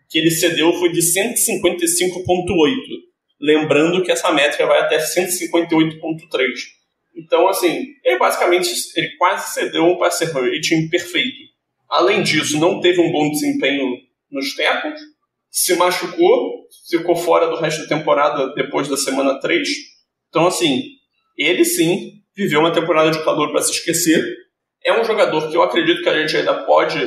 [0.09, 2.15] que ele cedeu foi de 155.8.
[3.41, 5.99] Lembrando que essa métrica vai até 158.3.
[7.15, 11.49] Então, assim, ele basicamente ele quase cedeu um passer rating perfeito.
[11.89, 13.97] Além disso, não teve um bom desempenho
[14.31, 14.99] nos tackles,
[15.49, 19.67] se machucou, ficou fora do resto da temporada depois da semana 3.
[20.29, 20.83] Então, assim,
[21.35, 24.23] ele sim viveu uma temporada de calor para se esquecer.
[24.81, 26.97] É um jogador que eu acredito que a gente ainda pode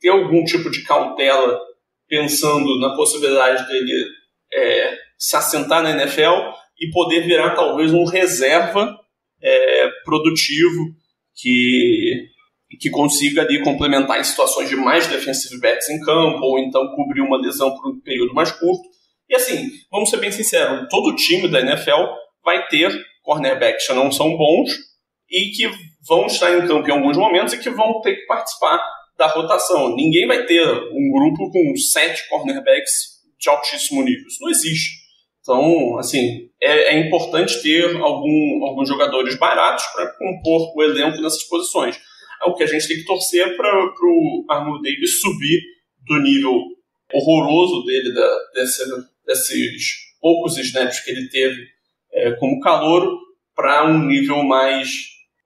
[0.00, 1.60] ter algum tipo de cautela
[2.08, 4.06] pensando na possibilidade dele
[4.50, 8.98] é, se assentar na NFL e poder virar talvez um reserva
[9.42, 10.80] é, produtivo
[11.36, 12.28] que,
[12.80, 17.20] que consiga ali complementar em situações de mais defensive backs em campo ou então cobrir
[17.20, 18.88] uma lesão por um período mais curto.
[19.28, 22.06] E assim, vamos ser bem sinceros, todo time da NFL
[22.42, 22.90] vai ter
[23.22, 24.70] cornerbacks que não são bons
[25.30, 25.70] e que
[26.06, 28.82] vão estar em campo em alguns momentos e que vão ter que participar
[29.16, 29.94] da rotação.
[29.94, 34.26] Ninguém vai ter um grupo com sete cornerbacks de altíssimo nível.
[34.26, 35.02] Isso não existe.
[35.40, 41.42] Então, assim, é, é importante ter algum, alguns jogadores baratos para compor o elenco nessas
[41.44, 41.98] posições.
[42.42, 45.60] É o que a gente tem que torcer para o Arnold Davis subir
[46.06, 46.60] do nível
[47.12, 48.84] horroroso dele, da, desse,
[49.26, 51.66] desses poucos snaps que ele teve
[52.12, 53.18] é, como calouro,
[53.54, 54.88] para um nível mais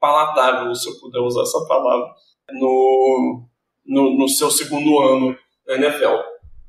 [0.01, 2.07] palatável, se eu puder usar essa palavra,
[2.53, 3.49] no,
[3.85, 5.37] no, no seu segundo ano
[5.67, 6.17] na NFL.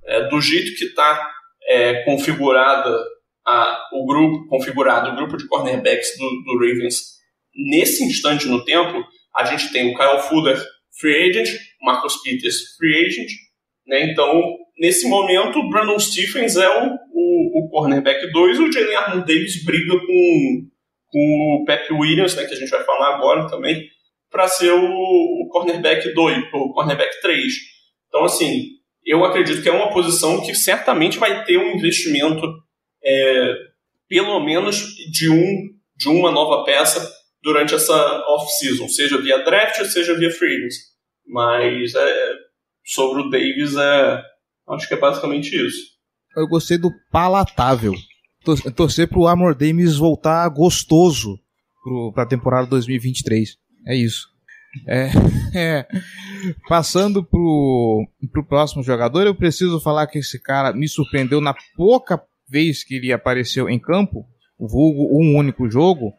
[0.06, 1.32] É, do jeito que está
[1.68, 2.98] é, configurada
[3.46, 7.18] a, o grupo, configurado o grupo de cornerbacks do, do Ravens
[7.54, 9.04] nesse instante no tempo,
[9.36, 10.62] a gente tem o Kyle Fuller
[11.00, 11.50] free agent,
[11.82, 13.30] o Marcus Peters free agent,
[13.88, 14.12] né?
[14.12, 18.96] Então, nesse momento, o Brandon Stephens é o, o, o cornerback 2 e o Jalen
[18.96, 20.68] Arnold Davis briga com,
[21.08, 23.88] com o Pep Williams, né, que a gente vai falar agora também,
[24.30, 27.54] para ser o, o cornerback 2, o cornerback 3.
[28.08, 32.42] Então, assim, eu acredito que é uma posição que certamente vai ter um investimento,
[33.04, 33.54] é,
[34.08, 34.78] pelo menos
[35.12, 37.10] de, um, de uma nova peça
[37.42, 37.96] durante essa
[38.28, 40.82] off-season, seja via draft, seja via free agency.
[41.26, 42.34] Mas é,
[42.84, 44.22] sobre o Davis, é,
[44.70, 45.98] acho que é basicamente isso.
[46.36, 47.94] Eu gostei do palatável.
[48.44, 51.38] Tor- Torcer pro Armor Davis voltar gostoso
[51.84, 53.58] pro, pra temporada 2023.
[53.88, 54.28] É isso.
[54.88, 55.10] É,
[55.56, 55.88] é.
[56.68, 62.22] Passando pro, pro próximo jogador, eu preciso falar que esse cara me surpreendeu na pouca
[62.50, 64.26] vez que ele apareceu em campo,
[64.60, 66.14] vulgo um único jogo,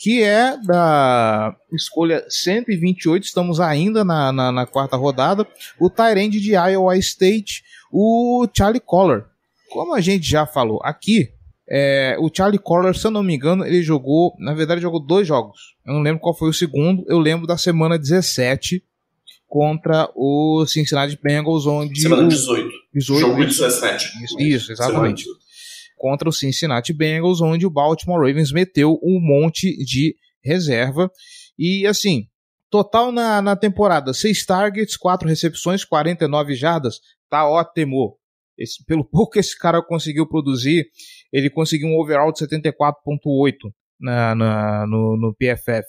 [0.00, 5.46] que é da escolha 128, estamos ainda na, na, na quarta rodada,
[5.78, 9.26] o Tyrande de Iowa State, o Charlie Collar.
[9.68, 11.28] Como a gente já falou aqui,
[11.72, 15.28] É, o Charlie Collar, se eu não me engano, ele jogou, na verdade, jogou dois
[15.28, 15.76] jogos.
[15.86, 17.04] Eu não lembro qual foi o segundo.
[17.06, 18.82] Eu lembro da semana 17
[19.46, 22.00] contra o Cincinnati Bengals, onde.
[22.00, 22.68] Semana o, 18.
[22.92, 24.24] 18 Jogo isso, 17.
[24.24, 25.22] isso, isso, exatamente.
[25.22, 25.49] Semana 18.
[26.00, 31.10] Contra o Cincinnati Bengals, onde o Baltimore Ravens meteu um monte de reserva.
[31.58, 32.22] E assim,
[32.70, 37.00] total na, na temporada: 6 targets, 4 recepções, 49 jardas.
[37.28, 38.16] Tá ótimo.
[38.56, 40.86] Esse, pelo pouco que esse cara conseguiu produzir,
[41.30, 43.52] ele conseguiu um overall de 74,8
[44.00, 45.86] na, na, no, no PFF.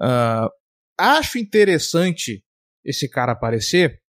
[0.00, 0.48] Ah,
[0.96, 2.42] acho interessante
[2.82, 4.00] esse cara aparecer,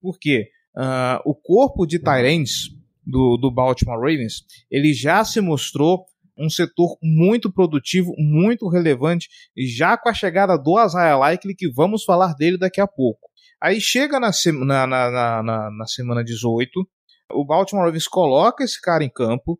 [0.00, 2.77] porque ah, o corpo de Tyrants
[3.08, 6.04] do, do Baltimore Ravens, ele já se mostrou
[6.36, 12.04] um setor muito produtivo, muito relevante, já com a chegada do Isaiah Likely, que vamos
[12.04, 13.20] falar dele daqui a pouco.
[13.60, 14.30] Aí chega na,
[14.64, 16.70] na, na, na, na- na semana 18,
[17.32, 19.58] o Baltimore Ravens coloca esse cara em campo,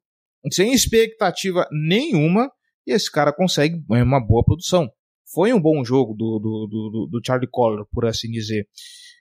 [0.53, 2.49] sem expectativa nenhuma,
[2.87, 4.89] e esse cara consegue uma boa produção.
[5.35, 8.67] Foi um bom jogo do, do, do, do- do Charlie Collar, por assim dizer.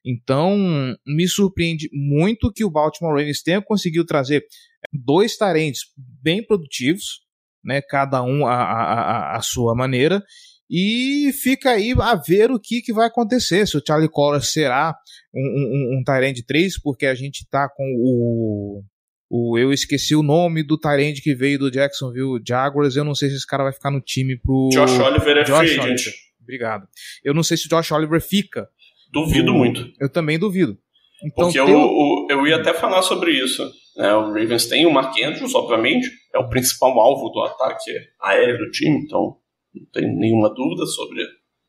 [0.07, 0.57] Então,
[1.05, 4.45] me surpreende muito que o Baltimore Ravens tenha conseguido trazer
[4.93, 7.21] dois tarentes bem produtivos,
[7.63, 10.23] né, cada um a, a, a, sua maneira,
[10.69, 14.95] e fica aí a ver o que, que vai acontecer, se o Charlie Collar será
[15.33, 18.83] um, um, um Tyrande 3, porque a gente tá com o,
[19.29, 19.57] o.
[19.57, 22.95] Eu esqueci o nome do Tyrande que veio do Jacksonville Jaguars.
[22.95, 24.69] Eu não sei se esse cara vai ficar no time pro.
[24.71, 25.79] Josh Oliver é Josh free.
[25.79, 26.13] Oliver.
[26.41, 26.87] Obrigado.
[27.23, 28.67] Eu não sei se o Josh Oliver fica.
[29.11, 29.91] Duvido pro- muito.
[29.99, 30.77] Eu também duvido.
[31.23, 33.63] Então, Porque eu, o- eu ia até falar sobre isso.
[33.95, 34.13] né?
[34.13, 37.91] O Ravens tem o Mark Andrews, obviamente, é o principal alvo do ataque
[38.21, 39.37] aéreo do time, então
[39.73, 41.19] não tem nenhuma dúvida sobre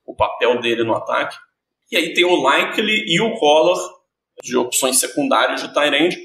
[0.07, 1.37] o papel dele no ataque.
[1.91, 3.79] E aí tem o Likely e o Collar
[4.43, 6.19] de opções secundárias de Tyrande.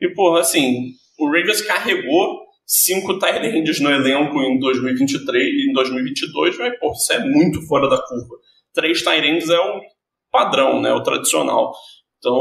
[0.00, 6.56] E, porra, assim, o Ravens carregou cinco Tyrands no elenco em 2023 e em 2022,
[6.58, 8.36] mas, pô, isso é muito fora da curva.
[8.72, 9.80] Três Tyrands é o
[10.30, 11.72] padrão, né, o tradicional.
[12.18, 12.38] Então,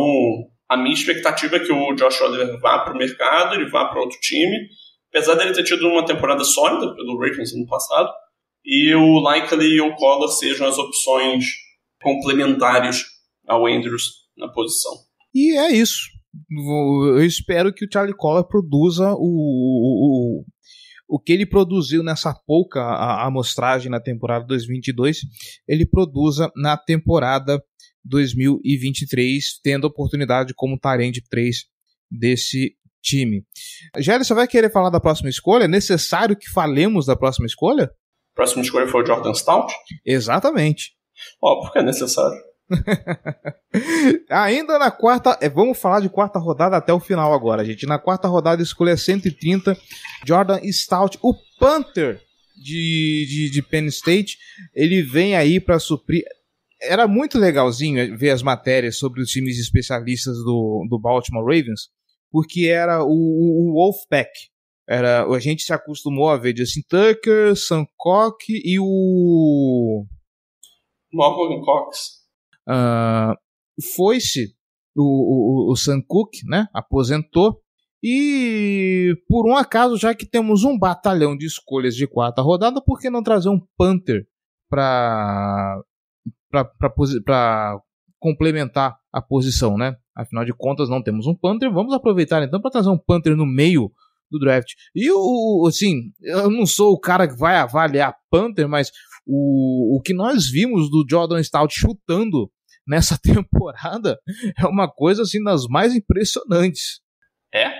[0.70, 4.02] a minha expectativa é que o Josh Oliver vá para o mercado, ele vá para
[4.02, 4.68] outro time.
[5.10, 8.10] Apesar dele ter tido uma temporada sólida pelo Ravens no passado,
[8.66, 11.46] e o Likely e o Collar sejam as opções
[12.02, 13.04] complementares
[13.48, 14.92] ao Andrews na posição.
[15.34, 16.02] E é isso.
[16.52, 20.46] Eu espero que o Charlie Collar produza o, o,
[21.08, 22.82] o, que ele produziu nessa pouca
[23.26, 25.22] amostragem na temporada 2022,
[25.68, 27.62] ele produza na temporada
[28.04, 31.66] 2023, tendo a oportunidade como Tyrande 3
[32.10, 33.44] desse time.
[33.98, 35.66] Gério, você vai querer falar da próxima escolha?
[35.66, 37.90] É necessário que falemos da próxima escolha?
[38.36, 39.74] Próxima escolha foi o Jordan Stout.
[40.06, 40.92] Exatamente.
[41.42, 42.38] Óbvio que é necessário.
[44.30, 47.86] Ainda na quarta, é, vamos falar de quarta rodada até o final agora, gente.
[47.86, 49.78] Na quarta rodada, escolha 130,
[50.26, 52.22] Jordan Stout, o Panther
[52.56, 54.38] de, de, de Penn State.
[54.74, 56.24] Ele vem aí para suprir.
[56.82, 61.90] Era muito legalzinho ver as matérias sobre os times especialistas do, do Baltimore Ravens,
[62.30, 64.30] porque era o, o, o Wolfpack.
[64.88, 70.06] Era, a gente se acostumou a ver Justin Tucker, Sam Cock e o
[71.12, 72.17] Morgan Cox.
[72.68, 73.34] Ah,
[73.96, 74.54] foi-se
[74.96, 76.68] o, o, o Sam Cook, né?
[76.74, 77.62] Aposentou.
[78.04, 83.00] E por um acaso, já que temos um batalhão de escolhas de quarta rodada, por
[83.00, 84.26] que não trazer um Panther
[84.70, 85.82] para
[88.20, 89.96] complementar a posição, né?
[90.16, 91.72] Afinal de contas, não temos um Panther.
[91.72, 93.92] Vamos aproveitar então para trazer um Panther no meio
[94.30, 94.74] do draft.
[94.94, 98.92] E o assim, eu não sou o cara que vai avaliar Panther, mas
[99.26, 102.52] o, o que nós vimos do Jordan Stout chutando
[102.88, 104.18] nessa temporada
[104.60, 107.02] é uma coisa assim das mais impressionantes.
[107.54, 107.72] É?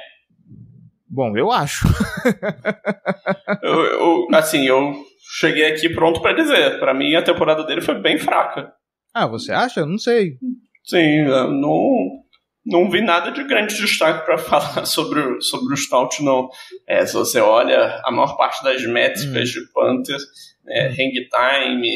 [1.10, 1.88] Bom, eu acho.
[3.64, 4.94] Eu, eu- assim, eu
[5.40, 6.80] cheguei aqui pronto para dizer.
[6.80, 8.72] Para mim, a temporada dele foi bem fraca.
[9.14, 9.86] Ah, você acha?
[9.86, 10.34] Não sei.
[10.84, 12.10] Sim, não,
[12.66, 16.50] não vi nada de grande destaque para falar sobre, o- sobre o Stout, não.
[16.88, 20.18] É, se você olha a maior parte das métricas de Panther,
[20.66, 21.90] né, hang time,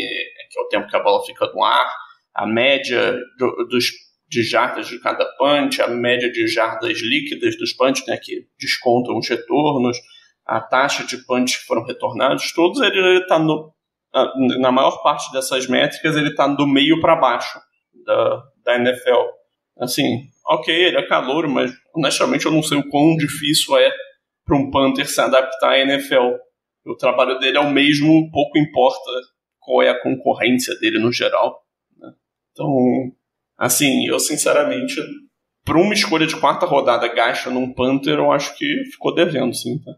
[0.49, 1.93] que é o tempo que a bola fica no ar,
[2.36, 3.86] a média do- dos,
[4.29, 9.17] de jardas de cada punch, a média de jardas líquidas dos punch, né, que descontam
[9.17, 9.97] os retornos,
[10.45, 13.73] a taxa de punch que foram retornados, todos ele está no.
[14.59, 17.57] Na maior parte dessas métricas, ele está do meio para baixo
[18.05, 19.21] da, da NFL.
[19.79, 23.89] Assim, ok, ele é calor, mas honestamente eu não sei o quão difícil é
[24.45, 26.36] para um Panther se adaptar à NFL.
[26.86, 29.09] O trabalho dele é o mesmo, pouco importa
[29.59, 31.61] qual é a concorrência dele no geral.
[32.52, 33.12] Então,
[33.58, 34.95] assim, eu sinceramente,
[35.64, 39.78] para uma escolha de quarta rodada gasta num Panther, eu acho que ficou devendo, sim.
[39.80, 39.91] Tá?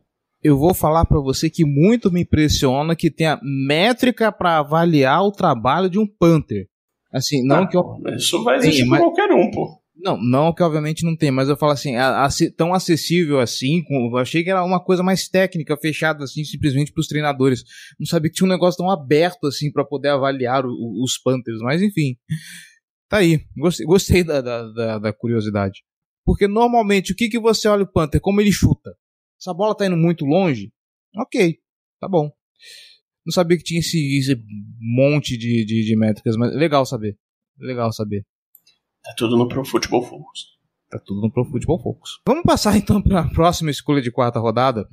[0.43, 5.31] eu vou falar para você que muito me impressiona que tenha métrica para avaliar o
[5.31, 6.67] trabalho de um Panther.
[7.13, 9.79] Assim, não Ah, que eu, Isso vai existir Sim, mas- qualquer um, pô.
[9.95, 13.83] Não, não que obviamente não tem, mas eu falo assim, a- a- tão acessível assim,
[13.83, 17.63] com- eu achei que era uma coisa mais técnica, fechada assim, simplesmente para os treinadores.
[17.99, 21.59] Não sabia que tinha um negócio tão aberto assim para poder avaliar o- os Panthers,
[21.59, 22.15] mas enfim.
[23.09, 25.83] Tá aí, gostei, gostei da, da, da- da curiosidade.
[26.25, 28.19] Porque normalmente, o que, que você olha o Panther?
[28.21, 28.95] Como ele chuta?
[29.37, 30.71] Se a bola tá indo muito longe,
[31.17, 31.57] ok,
[31.99, 32.31] tá bom.
[33.25, 34.35] Não sabia que tinha esse, esse
[34.79, 37.17] monte de, de, de métricas, mas legal saber.
[37.59, 38.25] Legal saber.
[39.03, 40.53] Tá tudo no Pro Football Focus.
[40.89, 42.19] Tá tudo no Pro Football Focus.
[42.25, 44.87] Vamos passar então para a próxima escolha de quarta rodada.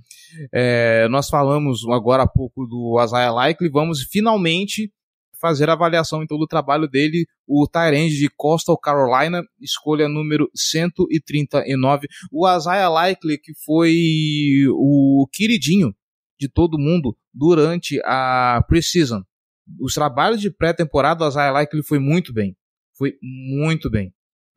[0.53, 3.71] É, nós falamos agora há pouco do Isaiah Likely.
[3.71, 4.93] Vamos finalmente
[5.41, 12.09] fazer a avaliação então do trabalho dele, o Tyrande de Coastal Carolina, escolha número 139.
[12.31, 13.95] O Isaiah Likely que foi
[14.71, 15.95] o queridinho
[16.39, 19.23] de todo mundo durante a preseason.
[19.81, 22.57] Os trabalhos de pré-temporada, o Isaiah Likely foi muito bem.
[23.01, 24.13] Foi muito bem.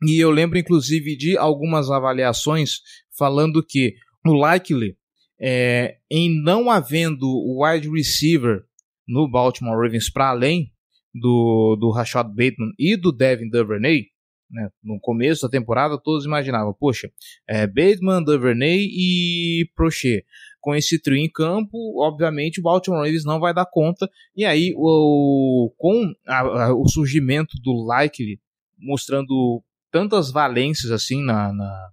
[0.06, 2.80] E eu lembro, inclusive, de algumas avaliações
[3.16, 4.98] falando que o Likely,
[5.40, 7.26] é, em não havendo
[7.58, 8.60] wide receiver
[9.08, 10.70] no Baltimore Ravens para além
[11.14, 14.08] do, do Rashad Bateman e do Devin Duvernay,
[14.50, 17.10] né, no começo da temporada todos imaginavam, poxa,
[17.48, 20.22] é, Bateman, Duvernay e Prochet.
[20.64, 24.08] Com esse trio em campo, obviamente o Baltimore Ravens não vai dar conta.
[24.34, 28.40] E aí, o, com a, a, o surgimento do Likely,
[28.78, 29.62] mostrando
[29.92, 31.90] tantas valências assim na, na,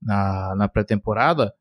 [0.00, 1.52] na, na pré-temporada,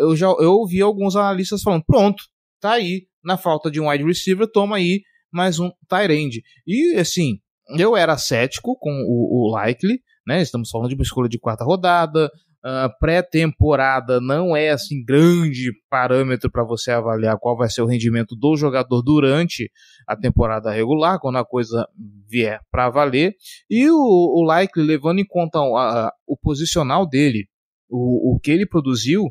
[0.00, 2.24] eu já eu ouvi alguns analistas falando: pronto,
[2.60, 6.42] tá aí, na falta de um wide receiver, toma aí mais um tight end.
[6.66, 7.38] E assim,
[7.78, 10.42] eu era cético com o, o Likely, né?
[10.42, 12.28] Estamos falando de uma escolha de quarta rodada.
[12.62, 18.36] Uh, pré-temporada não é assim grande parâmetro para você avaliar qual vai ser o rendimento
[18.36, 19.70] do jogador durante
[20.06, 21.86] a temporada regular, quando a coisa
[22.28, 23.34] vier para valer.
[23.68, 27.46] E o, o Likely, levando em conta a, a, o posicional dele,
[27.88, 29.24] o, o que ele produziu,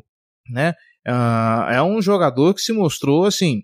[0.50, 0.74] né?
[1.06, 3.62] Uh, é um jogador que se mostrou assim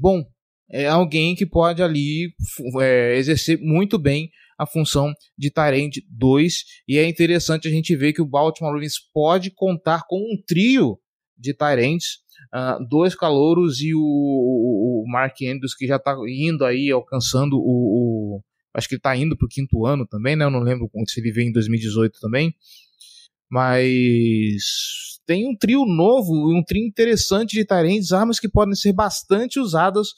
[0.00, 0.24] bom.
[0.70, 2.32] É alguém que pode ali
[2.80, 6.54] é, exercer muito bem a função de Tyrande 2
[6.88, 10.98] e é interessante a gente ver que o Baltimore Ravens pode contar com um trio
[11.36, 12.18] de Tyrands,
[12.54, 17.56] uh, dois calouros e o, o, o, Mark Andrews que já está indo aí alcançando
[17.56, 18.40] o, o
[18.74, 20.44] acho que ele está indo para o quinto ano também, né?
[20.44, 22.54] Eu não lembro se ele veio em 2018 também,
[23.50, 24.62] mas
[25.26, 30.08] tem um trio novo, um trio interessante de Tyrands, armas que podem ser bastante usadas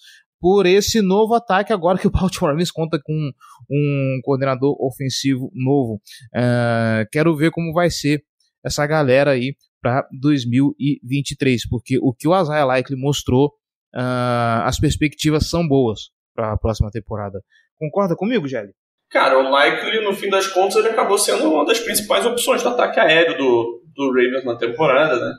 [0.44, 3.30] por esse novo ataque agora que o Baltimore Ravens conta com
[3.70, 5.94] um coordenador ofensivo novo.
[6.34, 8.22] Uh, quero ver como vai ser
[8.62, 13.54] essa galera aí para 2023, porque o que o Isaiah Likely mostrou,
[13.94, 17.40] uh, as perspectivas são boas para a próxima temporada.
[17.78, 18.74] Concorda comigo, Gelli?
[19.10, 22.68] Cara, o Likely, no fim das contas, ele acabou sendo uma das principais opções do
[22.68, 25.32] ataque aéreo do, do Ravens na temporada, né?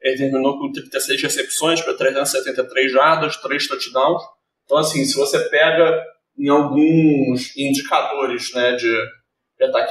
[0.00, 4.22] Ele terminou com 36 recepções para 373 jardas, 3 touchdowns.
[4.64, 6.02] Então, assim, se você pega
[6.38, 8.92] em alguns indicadores né, de,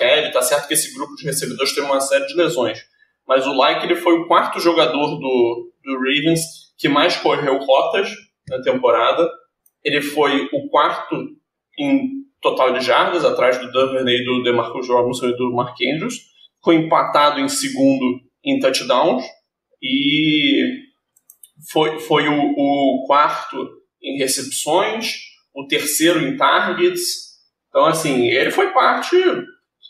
[0.02, 2.80] aéreo, tá certo que esse grupo de recebedores tem uma série de lesões.
[3.28, 6.42] Mas o Like ele foi o quarto jogador do, do Ravens
[6.78, 8.10] que mais correu rotas
[8.50, 9.30] na temporada.
[9.84, 11.16] Ele foi o quarto
[11.80, 16.16] em total de jardas, atrás do Duvernay, do DeMarcus Robinson e do Mark Andrews.
[16.64, 19.24] Foi empatado em segundo em touchdowns.
[19.82, 20.82] E
[21.72, 25.16] foi, foi o, o quarto em recepções,
[25.54, 27.32] o terceiro em targets.
[27.70, 29.16] Então, assim, ele foi parte,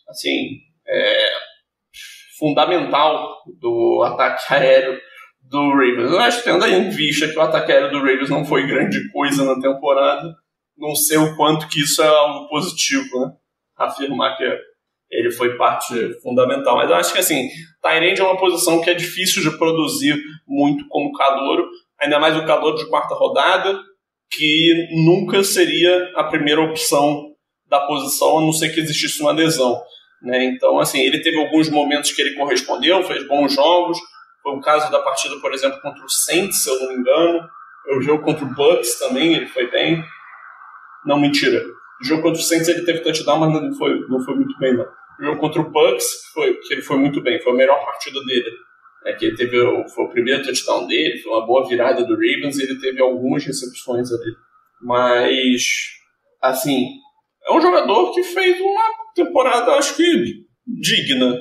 [0.10, 1.30] assim, é,
[2.38, 5.00] fundamental do ataque aéreo
[5.42, 6.38] do Ravens.
[6.38, 9.60] Que tendo em vista que o ataque aéreo do Ravens não foi grande coisa na
[9.60, 10.36] temporada,
[10.78, 13.34] não sei o quanto que isso é algo positivo, né?
[13.78, 14.44] Afirmar que
[15.12, 16.78] ele foi parte fundamental.
[16.78, 17.50] Mas eu acho que, assim,
[17.82, 20.16] Tyrande é uma posição que é difícil de produzir
[20.48, 21.68] muito como calouro,
[22.00, 23.78] ainda mais o calor de quarta rodada,
[24.32, 27.32] que nunca seria a primeira opção
[27.70, 29.82] da posição, a não ser que existisse uma lesão.
[30.22, 30.46] Né?
[30.46, 33.98] Então, assim, ele teve alguns momentos que ele correspondeu, fez bons jogos.
[34.44, 37.40] Foi o caso da partida, por exemplo, contra o Saints, se eu não me engano.
[37.98, 40.04] O jogo contra o Bucks também, ele foi bem.
[41.06, 41.62] Não, mentira.
[42.02, 44.76] O jogo contra o Saints ele teve touchdown, mas não foi, não foi muito bem,
[44.76, 44.86] não.
[45.20, 48.20] O jogo contra o Bucks, foi, que ele foi muito bem, foi a melhor partida
[48.26, 48.52] dele.
[49.06, 49.58] É que ele teve
[49.90, 54.12] foi o primeiro touchdown dele, foi uma boa virada do Ravens ele teve algumas recepções
[54.12, 54.32] ali.
[54.82, 55.64] Mas,
[56.42, 56.88] assim,
[57.48, 58.84] é um jogador que fez uma
[59.16, 61.40] temporada, acho que digna.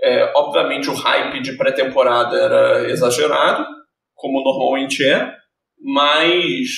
[0.00, 3.66] É, obviamente o hype de pré-temporada era exagerado,
[4.14, 5.34] como normalmente é,
[5.80, 6.68] mas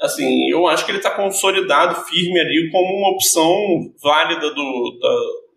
[0.00, 3.54] assim, eu acho que ele está consolidado, firme ali, como uma opção
[4.02, 5.16] válida do, da,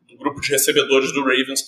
[0.10, 1.64] do grupo de recebedores do Ravens,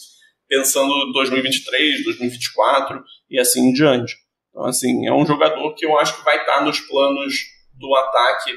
[0.48, 4.16] pensando 2023, 2024 e assim em diante.
[4.50, 7.34] Então, assim, é um jogador que eu acho que vai estar nos planos
[7.74, 8.52] do ataque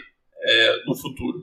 [0.44, 1.42] é, no futuro.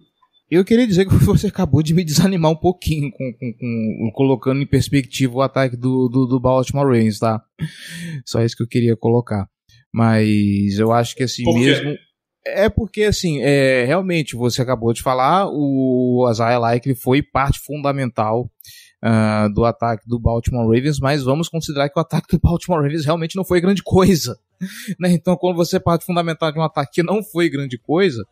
[0.50, 4.62] Eu queria dizer que você acabou de me desanimar um pouquinho com, com, com colocando
[4.62, 7.41] em perspectiva o ataque do, do, do, Baltimore Ravens, tá?
[8.26, 9.48] Só isso que eu queria colocar.
[9.93, 11.98] Mas eu acho que assim mesmo.
[12.48, 18.52] É porque, assim, é, realmente, você acabou de falar, o Isaiah Likely foi parte fundamental
[19.06, 23.06] uh, do ataque do Baltimore Ravens, mas vamos considerar que o ataque do Baltimore Ravens
[23.06, 24.38] realmente não foi grande coisa.
[24.97, 25.12] Né?
[25.12, 28.26] Então, quando você parte fundamental de um ataque que não foi grande coisa,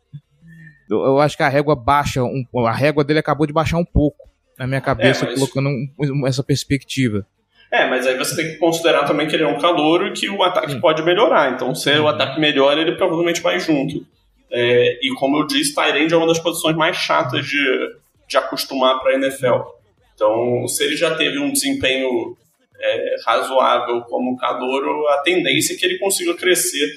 [0.88, 4.26] eu acho que a régua baixa, um, a régua dele acabou de baixar um pouco
[4.58, 5.38] na minha cabeça, é, mas...
[5.38, 7.26] colocando um, essa perspectiva.
[7.70, 10.30] É, mas aí você tem que considerar também que ele é um calor e que
[10.30, 10.80] o ataque Sim.
[10.80, 11.52] pode melhorar.
[11.52, 14.06] Então, se o ataque melhora, ele provavelmente vai junto.
[14.50, 17.96] É, e como eu disse, Tyrande é uma das posições mais chatas de,
[18.28, 19.73] de acostumar para a NFL.
[20.14, 22.36] Então, se ele já teve um desempenho
[22.80, 26.88] é, razoável como calor, a tendência é que ele consiga crescer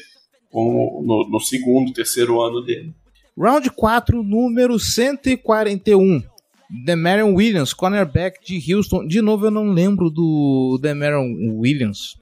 [0.51, 2.93] como no, no segundo, terceiro ano dele.
[3.37, 6.23] Round 4, número 141.
[6.69, 9.07] Demarion Williams, cornerback de Houston.
[9.07, 12.17] De novo, eu não lembro do Demarion Williams.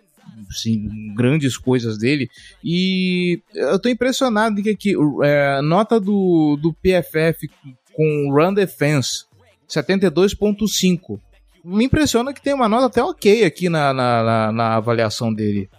[0.52, 2.30] Sim, grandes coisas dele.
[2.64, 4.94] E eu tô impressionado que aqui,
[5.24, 7.50] é, nota do, do PFF
[7.94, 9.25] com Run Defense,
[9.70, 11.20] 72.5.
[11.64, 15.70] Me impressiona que tem uma nota até ok aqui na, na, na, na avaliação dele.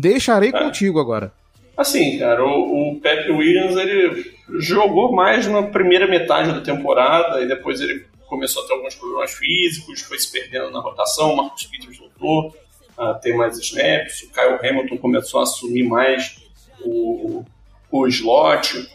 [0.00, 0.52] Deixarei é.
[0.52, 1.32] contigo agora.
[1.76, 7.48] Assim, cara, o, o Pepe Williams, ele jogou mais na primeira metade da temporada e
[7.48, 11.64] depois ele começou a ter alguns problemas físicos, foi se perdendo na rotação, o Marcos
[11.66, 12.54] Peters voltou
[12.96, 16.36] a ter mais snaps, o Kyle Hamilton começou a assumir mais
[16.84, 17.44] o,
[17.90, 18.88] o slot.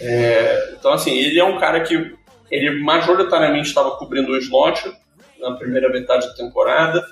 [0.00, 2.16] É, então, assim, ele é um cara que
[2.50, 4.92] ele majoritariamente estava cobrindo o slot
[5.38, 7.06] na primeira metade da temporada.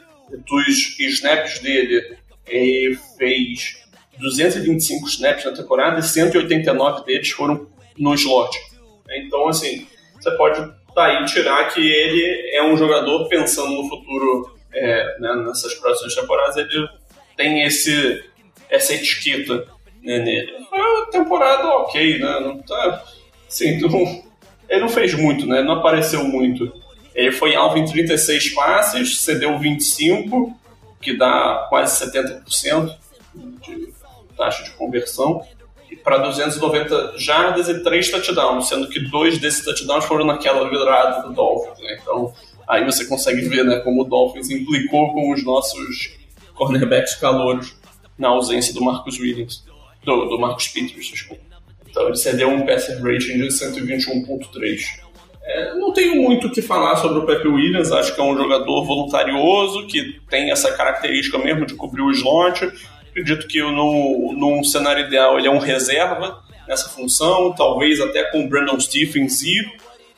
[0.46, 2.16] Dos snaps dele,
[2.46, 3.82] ele fez
[4.18, 7.66] 225 snaps na temporada e 189 deles foram
[7.96, 8.58] no slot.
[9.10, 9.86] Então, assim,
[10.20, 15.74] você pode daí tirar que ele é um jogador pensando no futuro, é, né, nessas
[15.74, 16.88] próximas temporadas, ele
[17.36, 18.24] tem esse,
[18.68, 19.66] essa etiqueta
[20.02, 20.52] né, nele.
[20.68, 22.40] Foi uma temporada ok, né?
[22.40, 23.04] Não tá,
[23.46, 24.27] assim, não,
[24.68, 25.62] ele não fez muito, né?
[25.62, 26.72] Não apareceu muito.
[27.14, 30.56] Ele foi alvo em 36 passes, cedeu 25,
[31.00, 32.94] que dá quase 70%
[33.34, 33.92] de
[34.36, 35.44] taxa de conversão
[36.04, 41.34] para 290 jardas e 3 touchdowns, sendo que dois desses touchdowns foram naquela virada do
[41.34, 41.78] Dolphins.
[41.80, 41.98] Né?
[42.00, 42.32] Então,
[42.66, 46.16] aí você consegue ver né, como o Dolphins implicou com os nossos
[46.54, 47.76] cornerbacks calouros
[48.16, 49.64] na ausência do Marcus Williams,
[50.04, 51.47] do, do Marcus Peters, desculpa.
[51.88, 54.80] Então, ele cedeu um passer rating de 121.3.
[55.42, 58.36] É, não tenho muito o que falar sobre o Pepe Williams, acho que é um
[58.36, 62.70] jogador voluntarioso, que tem essa característica mesmo de cobrir o slot,
[63.18, 68.44] Acredito que no, num cenário ideal ele é um reserva nessa função, talvez até com
[68.44, 69.66] o Brandon Stephens e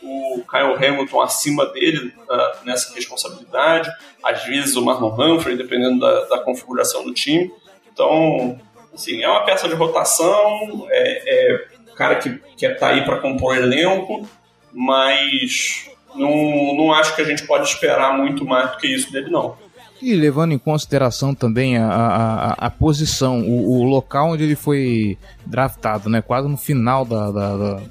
[0.03, 3.91] o Kyle Hamilton acima dele uh, nessa responsabilidade,
[4.23, 7.51] às vezes o Marlon Humphrey, dependendo da, da, configuração do time.
[7.93, 8.59] Então,
[8.95, 13.55] assim, é uma peça de rotação, é, é cara que estar tá aí para compor
[13.55, 14.26] elenco,
[14.72, 19.30] mas não, não acho que a gente pode esperar muito mais do que isso dele,
[19.30, 19.55] não.
[20.01, 25.18] E levando em consideração também a, a, a posição, o, o, local onde ele foi
[25.45, 26.22] draftado, né?
[26.22, 27.82] Quase no final da, da, da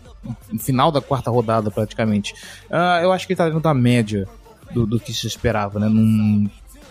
[0.52, 2.34] no final da quarta rodada, praticamente.
[2.68, 4.28] Uh, eu acho que ele tá dentro da média
[4.72, 5.88] do, do que se esperava, né?
[5.88, 6.50] Num,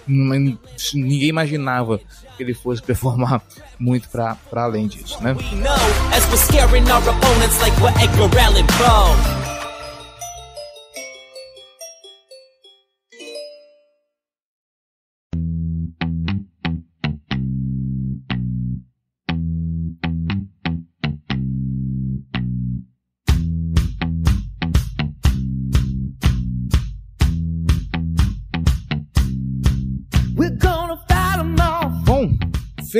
[0.08, 1.98] ninguém imaginava
[2.36, 3.42] que ele fosse performar
[3.78, 5.36] muito para além disso, né?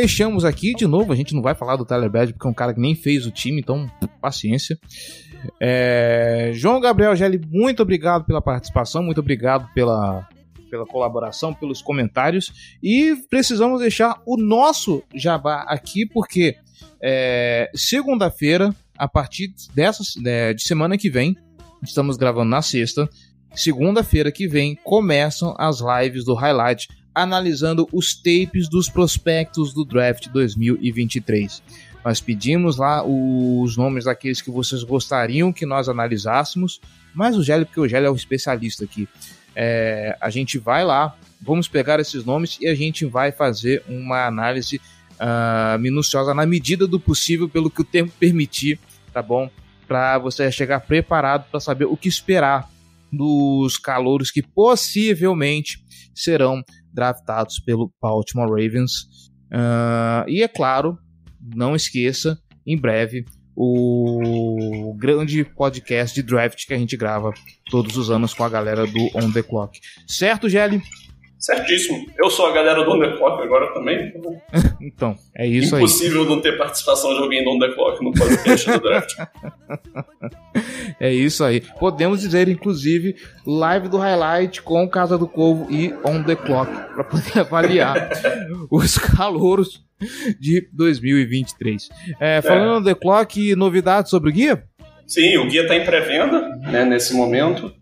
[0.00, 1.12] Fechamos aqui de novo.
[1.12, 3.26] A gente não vai falar do Tyler Bad porque é um cara que nem fez
[3.26, 3.90] o time, então
[4.20, 4.78] paciência.
[5.60, 6.52] É...
[6.54, 10.28] João Gabriel Gelli, muito obrigado pela participação, muito obrigado pela,
[10.70, 12.78] pela colaboração, pelos comentários.
[12.80, 16.54] E precisamos deixar o nosso jabá aqui, porque
[17.02, 21.36] é, segunda-feira, a partir dessa é, de semana que vem,
[21.82, 23.08] estamos gravando na sexta.
[23.52, 26.86] Segunda-feira que vem começam as lives do Highlight
[27.22, 31.62] analisando os tapes dos prospectos do draft 2023.
[32.04, 36.80] Nós pedimos lá os nomes daqueles que vocês gostariam que nós analisássemos,
[37.12, 39.08] mas o Gélio, porque o Gélio é o especialista aqui.
[39.54, 44.26] É, a gente vai lá, vamos pegar esses nomes e a gente vai fazer uma
[44.26, 44.80] análise
[45.18, 48.78] uh, minuciosa na medida do possível, pelo que o tempo permitir,
[49.12, 49.50] tá bom?
[49.88, 52.70] Para você chegar preparado para saber o que esperar
[53.12, 55.82] dos calouros que possivelmente
[56.14, 56.62] serão
[56.98, 59.30] draftados pelo Baltimore Ravens.
[59.52, 60.98] Uh, e é claro,
[61.54, 62.36] não esqueça,
[62.66, 63.24] em breve,
[63.54, 67.32] o grande podcast de draft que a gente grava
[67.70, 69.78] todos os anos com a galera do On The Clock.
[70.08, 70.82] Certo, Gelli?
[71.38, 72.04] Certíssimo.
[72.18, 74.12] Eu sou a galera do On The Clock agora também.
[74.82, 75.84] então, é isso Impossível aí.
[75.84, 79.14] Impossível não ter participação de alguém do On The Clock no podcast do draft.
[80.98, 81.62] é isso aí.
[81.78, 83.14] Podemos dizer, inclusive,
[83.46, 88.10] live do highlight com Casa do Corvo e On The Clock, para poder avaliar
[88.68, 89.86] os calouros
[90.40, 91.88] de 2023.
[92.18, 92.76] É, falando é.
[92.78, 94.64] On The Clock, novidades sobre o guia?
[95.06, 97.72] Sim, o guia está em pré-venda né, nesse momento.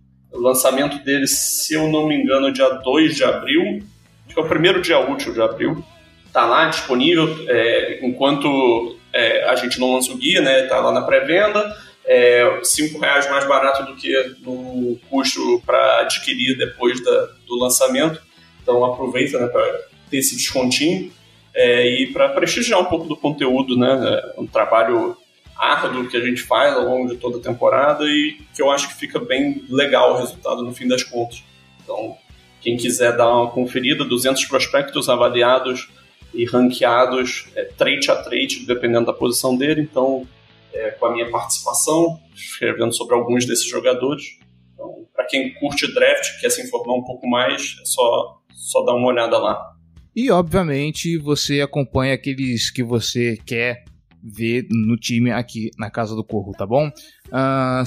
[0.47, 3.83] Lançamento dele, se eu não me engano, dia 2 de abril.
[4.29, 5.85] Que é o primeiro dia útil de abril.
[6.33, 10.63] Tá lá disponível é, enquanto é, a gente não lança o guia, né?
[10.67, 11.77] Tá lá na pré-venda.
[12.05, 18.23] É, cinco reais mais barato do que no custo para adquirir depois da, do lançamento.
[18.63, 21.11] Então aproveita né, para ter esse descontinho
[21.53, 24.23] é, e para prestigiar um pouco do conteúdo, né?
[24.37, 25.17] É um trabalho
[25.59, 28.89] árduo que a gente faz ao longo de toda a temporada e que eu acho
[28.89, 31.43] que fica bem legal o resultado no fim das contas.
[31.83, 32.17] Então,
[32.61, 35.89] quem quiser dar uma conferida, 200 prospectos avaliados
[36.35, 39.83] e ranqueados é, trade a trade, dependendo da posição dele.
[39.83, 40.27] Então,
[40.73, 44.39] é, com a minha participação, escrevendo sobre alguns desses jogadores.
[44.75, 48.95] Então, para quem curte draft, quer se informar um pouco mais, é só, só dar
[48.95, 49.73] uma olhada lá.
[50.15, 53.85] E, obviamente, você acompanha aqueles que você quer
[54.27, 56.89] ver no time aqui na Casa do Corvo, tá bom?
[57.29, 57.85] Uh,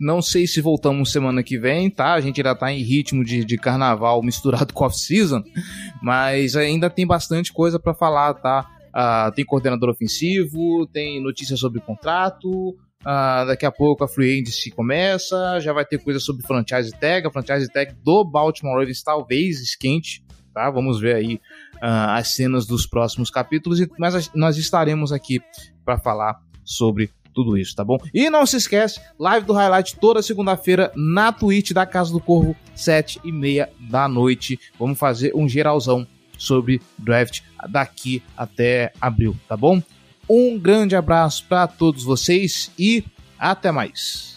[0.00, 2.14] não sei se voltamos semana que vem, tá?
[2.14, 5.42] A gente ainda tá em ritmo de, de carnaval misturado com off-season,
[6.02, 8.68] mas ainda tem bastante coisa para falar, tá?
[8.94, 14.70] Uh, tem coordenador ofensivo, tem notícias sobre contrato, uh, daqui a pouco a Free Agency
[14.70, 19.60] começa, já vai ter coisa sobre franchise tag, a franchise tag do Baltimore Ravens talvez
[19.60, 20.22] esquente,
[20.52, 20.70] tá?
[20.70, 21.40] Vamos ver aí
[21.82, 25.40] uh, as cenas dos próximos capítulos, mas nós estaremos aqui
[25.84, 27.98] para falar sobre tudo isso, tá bom?
[28.14, 32.54] E não se esquece, live do Highlight toda segunda-feira na Twitch da Casa do Corvo,
[32.74, 34.58] sete e meia da noite.
[34.78, 36.06] Vamos fazer um geralzão
[36.38, 39.82] sobre draft daqui até abril, tá bom?
[40.28, 43.04] Um grande abraço para todos vocês e
[43.38, 44.31] até mais.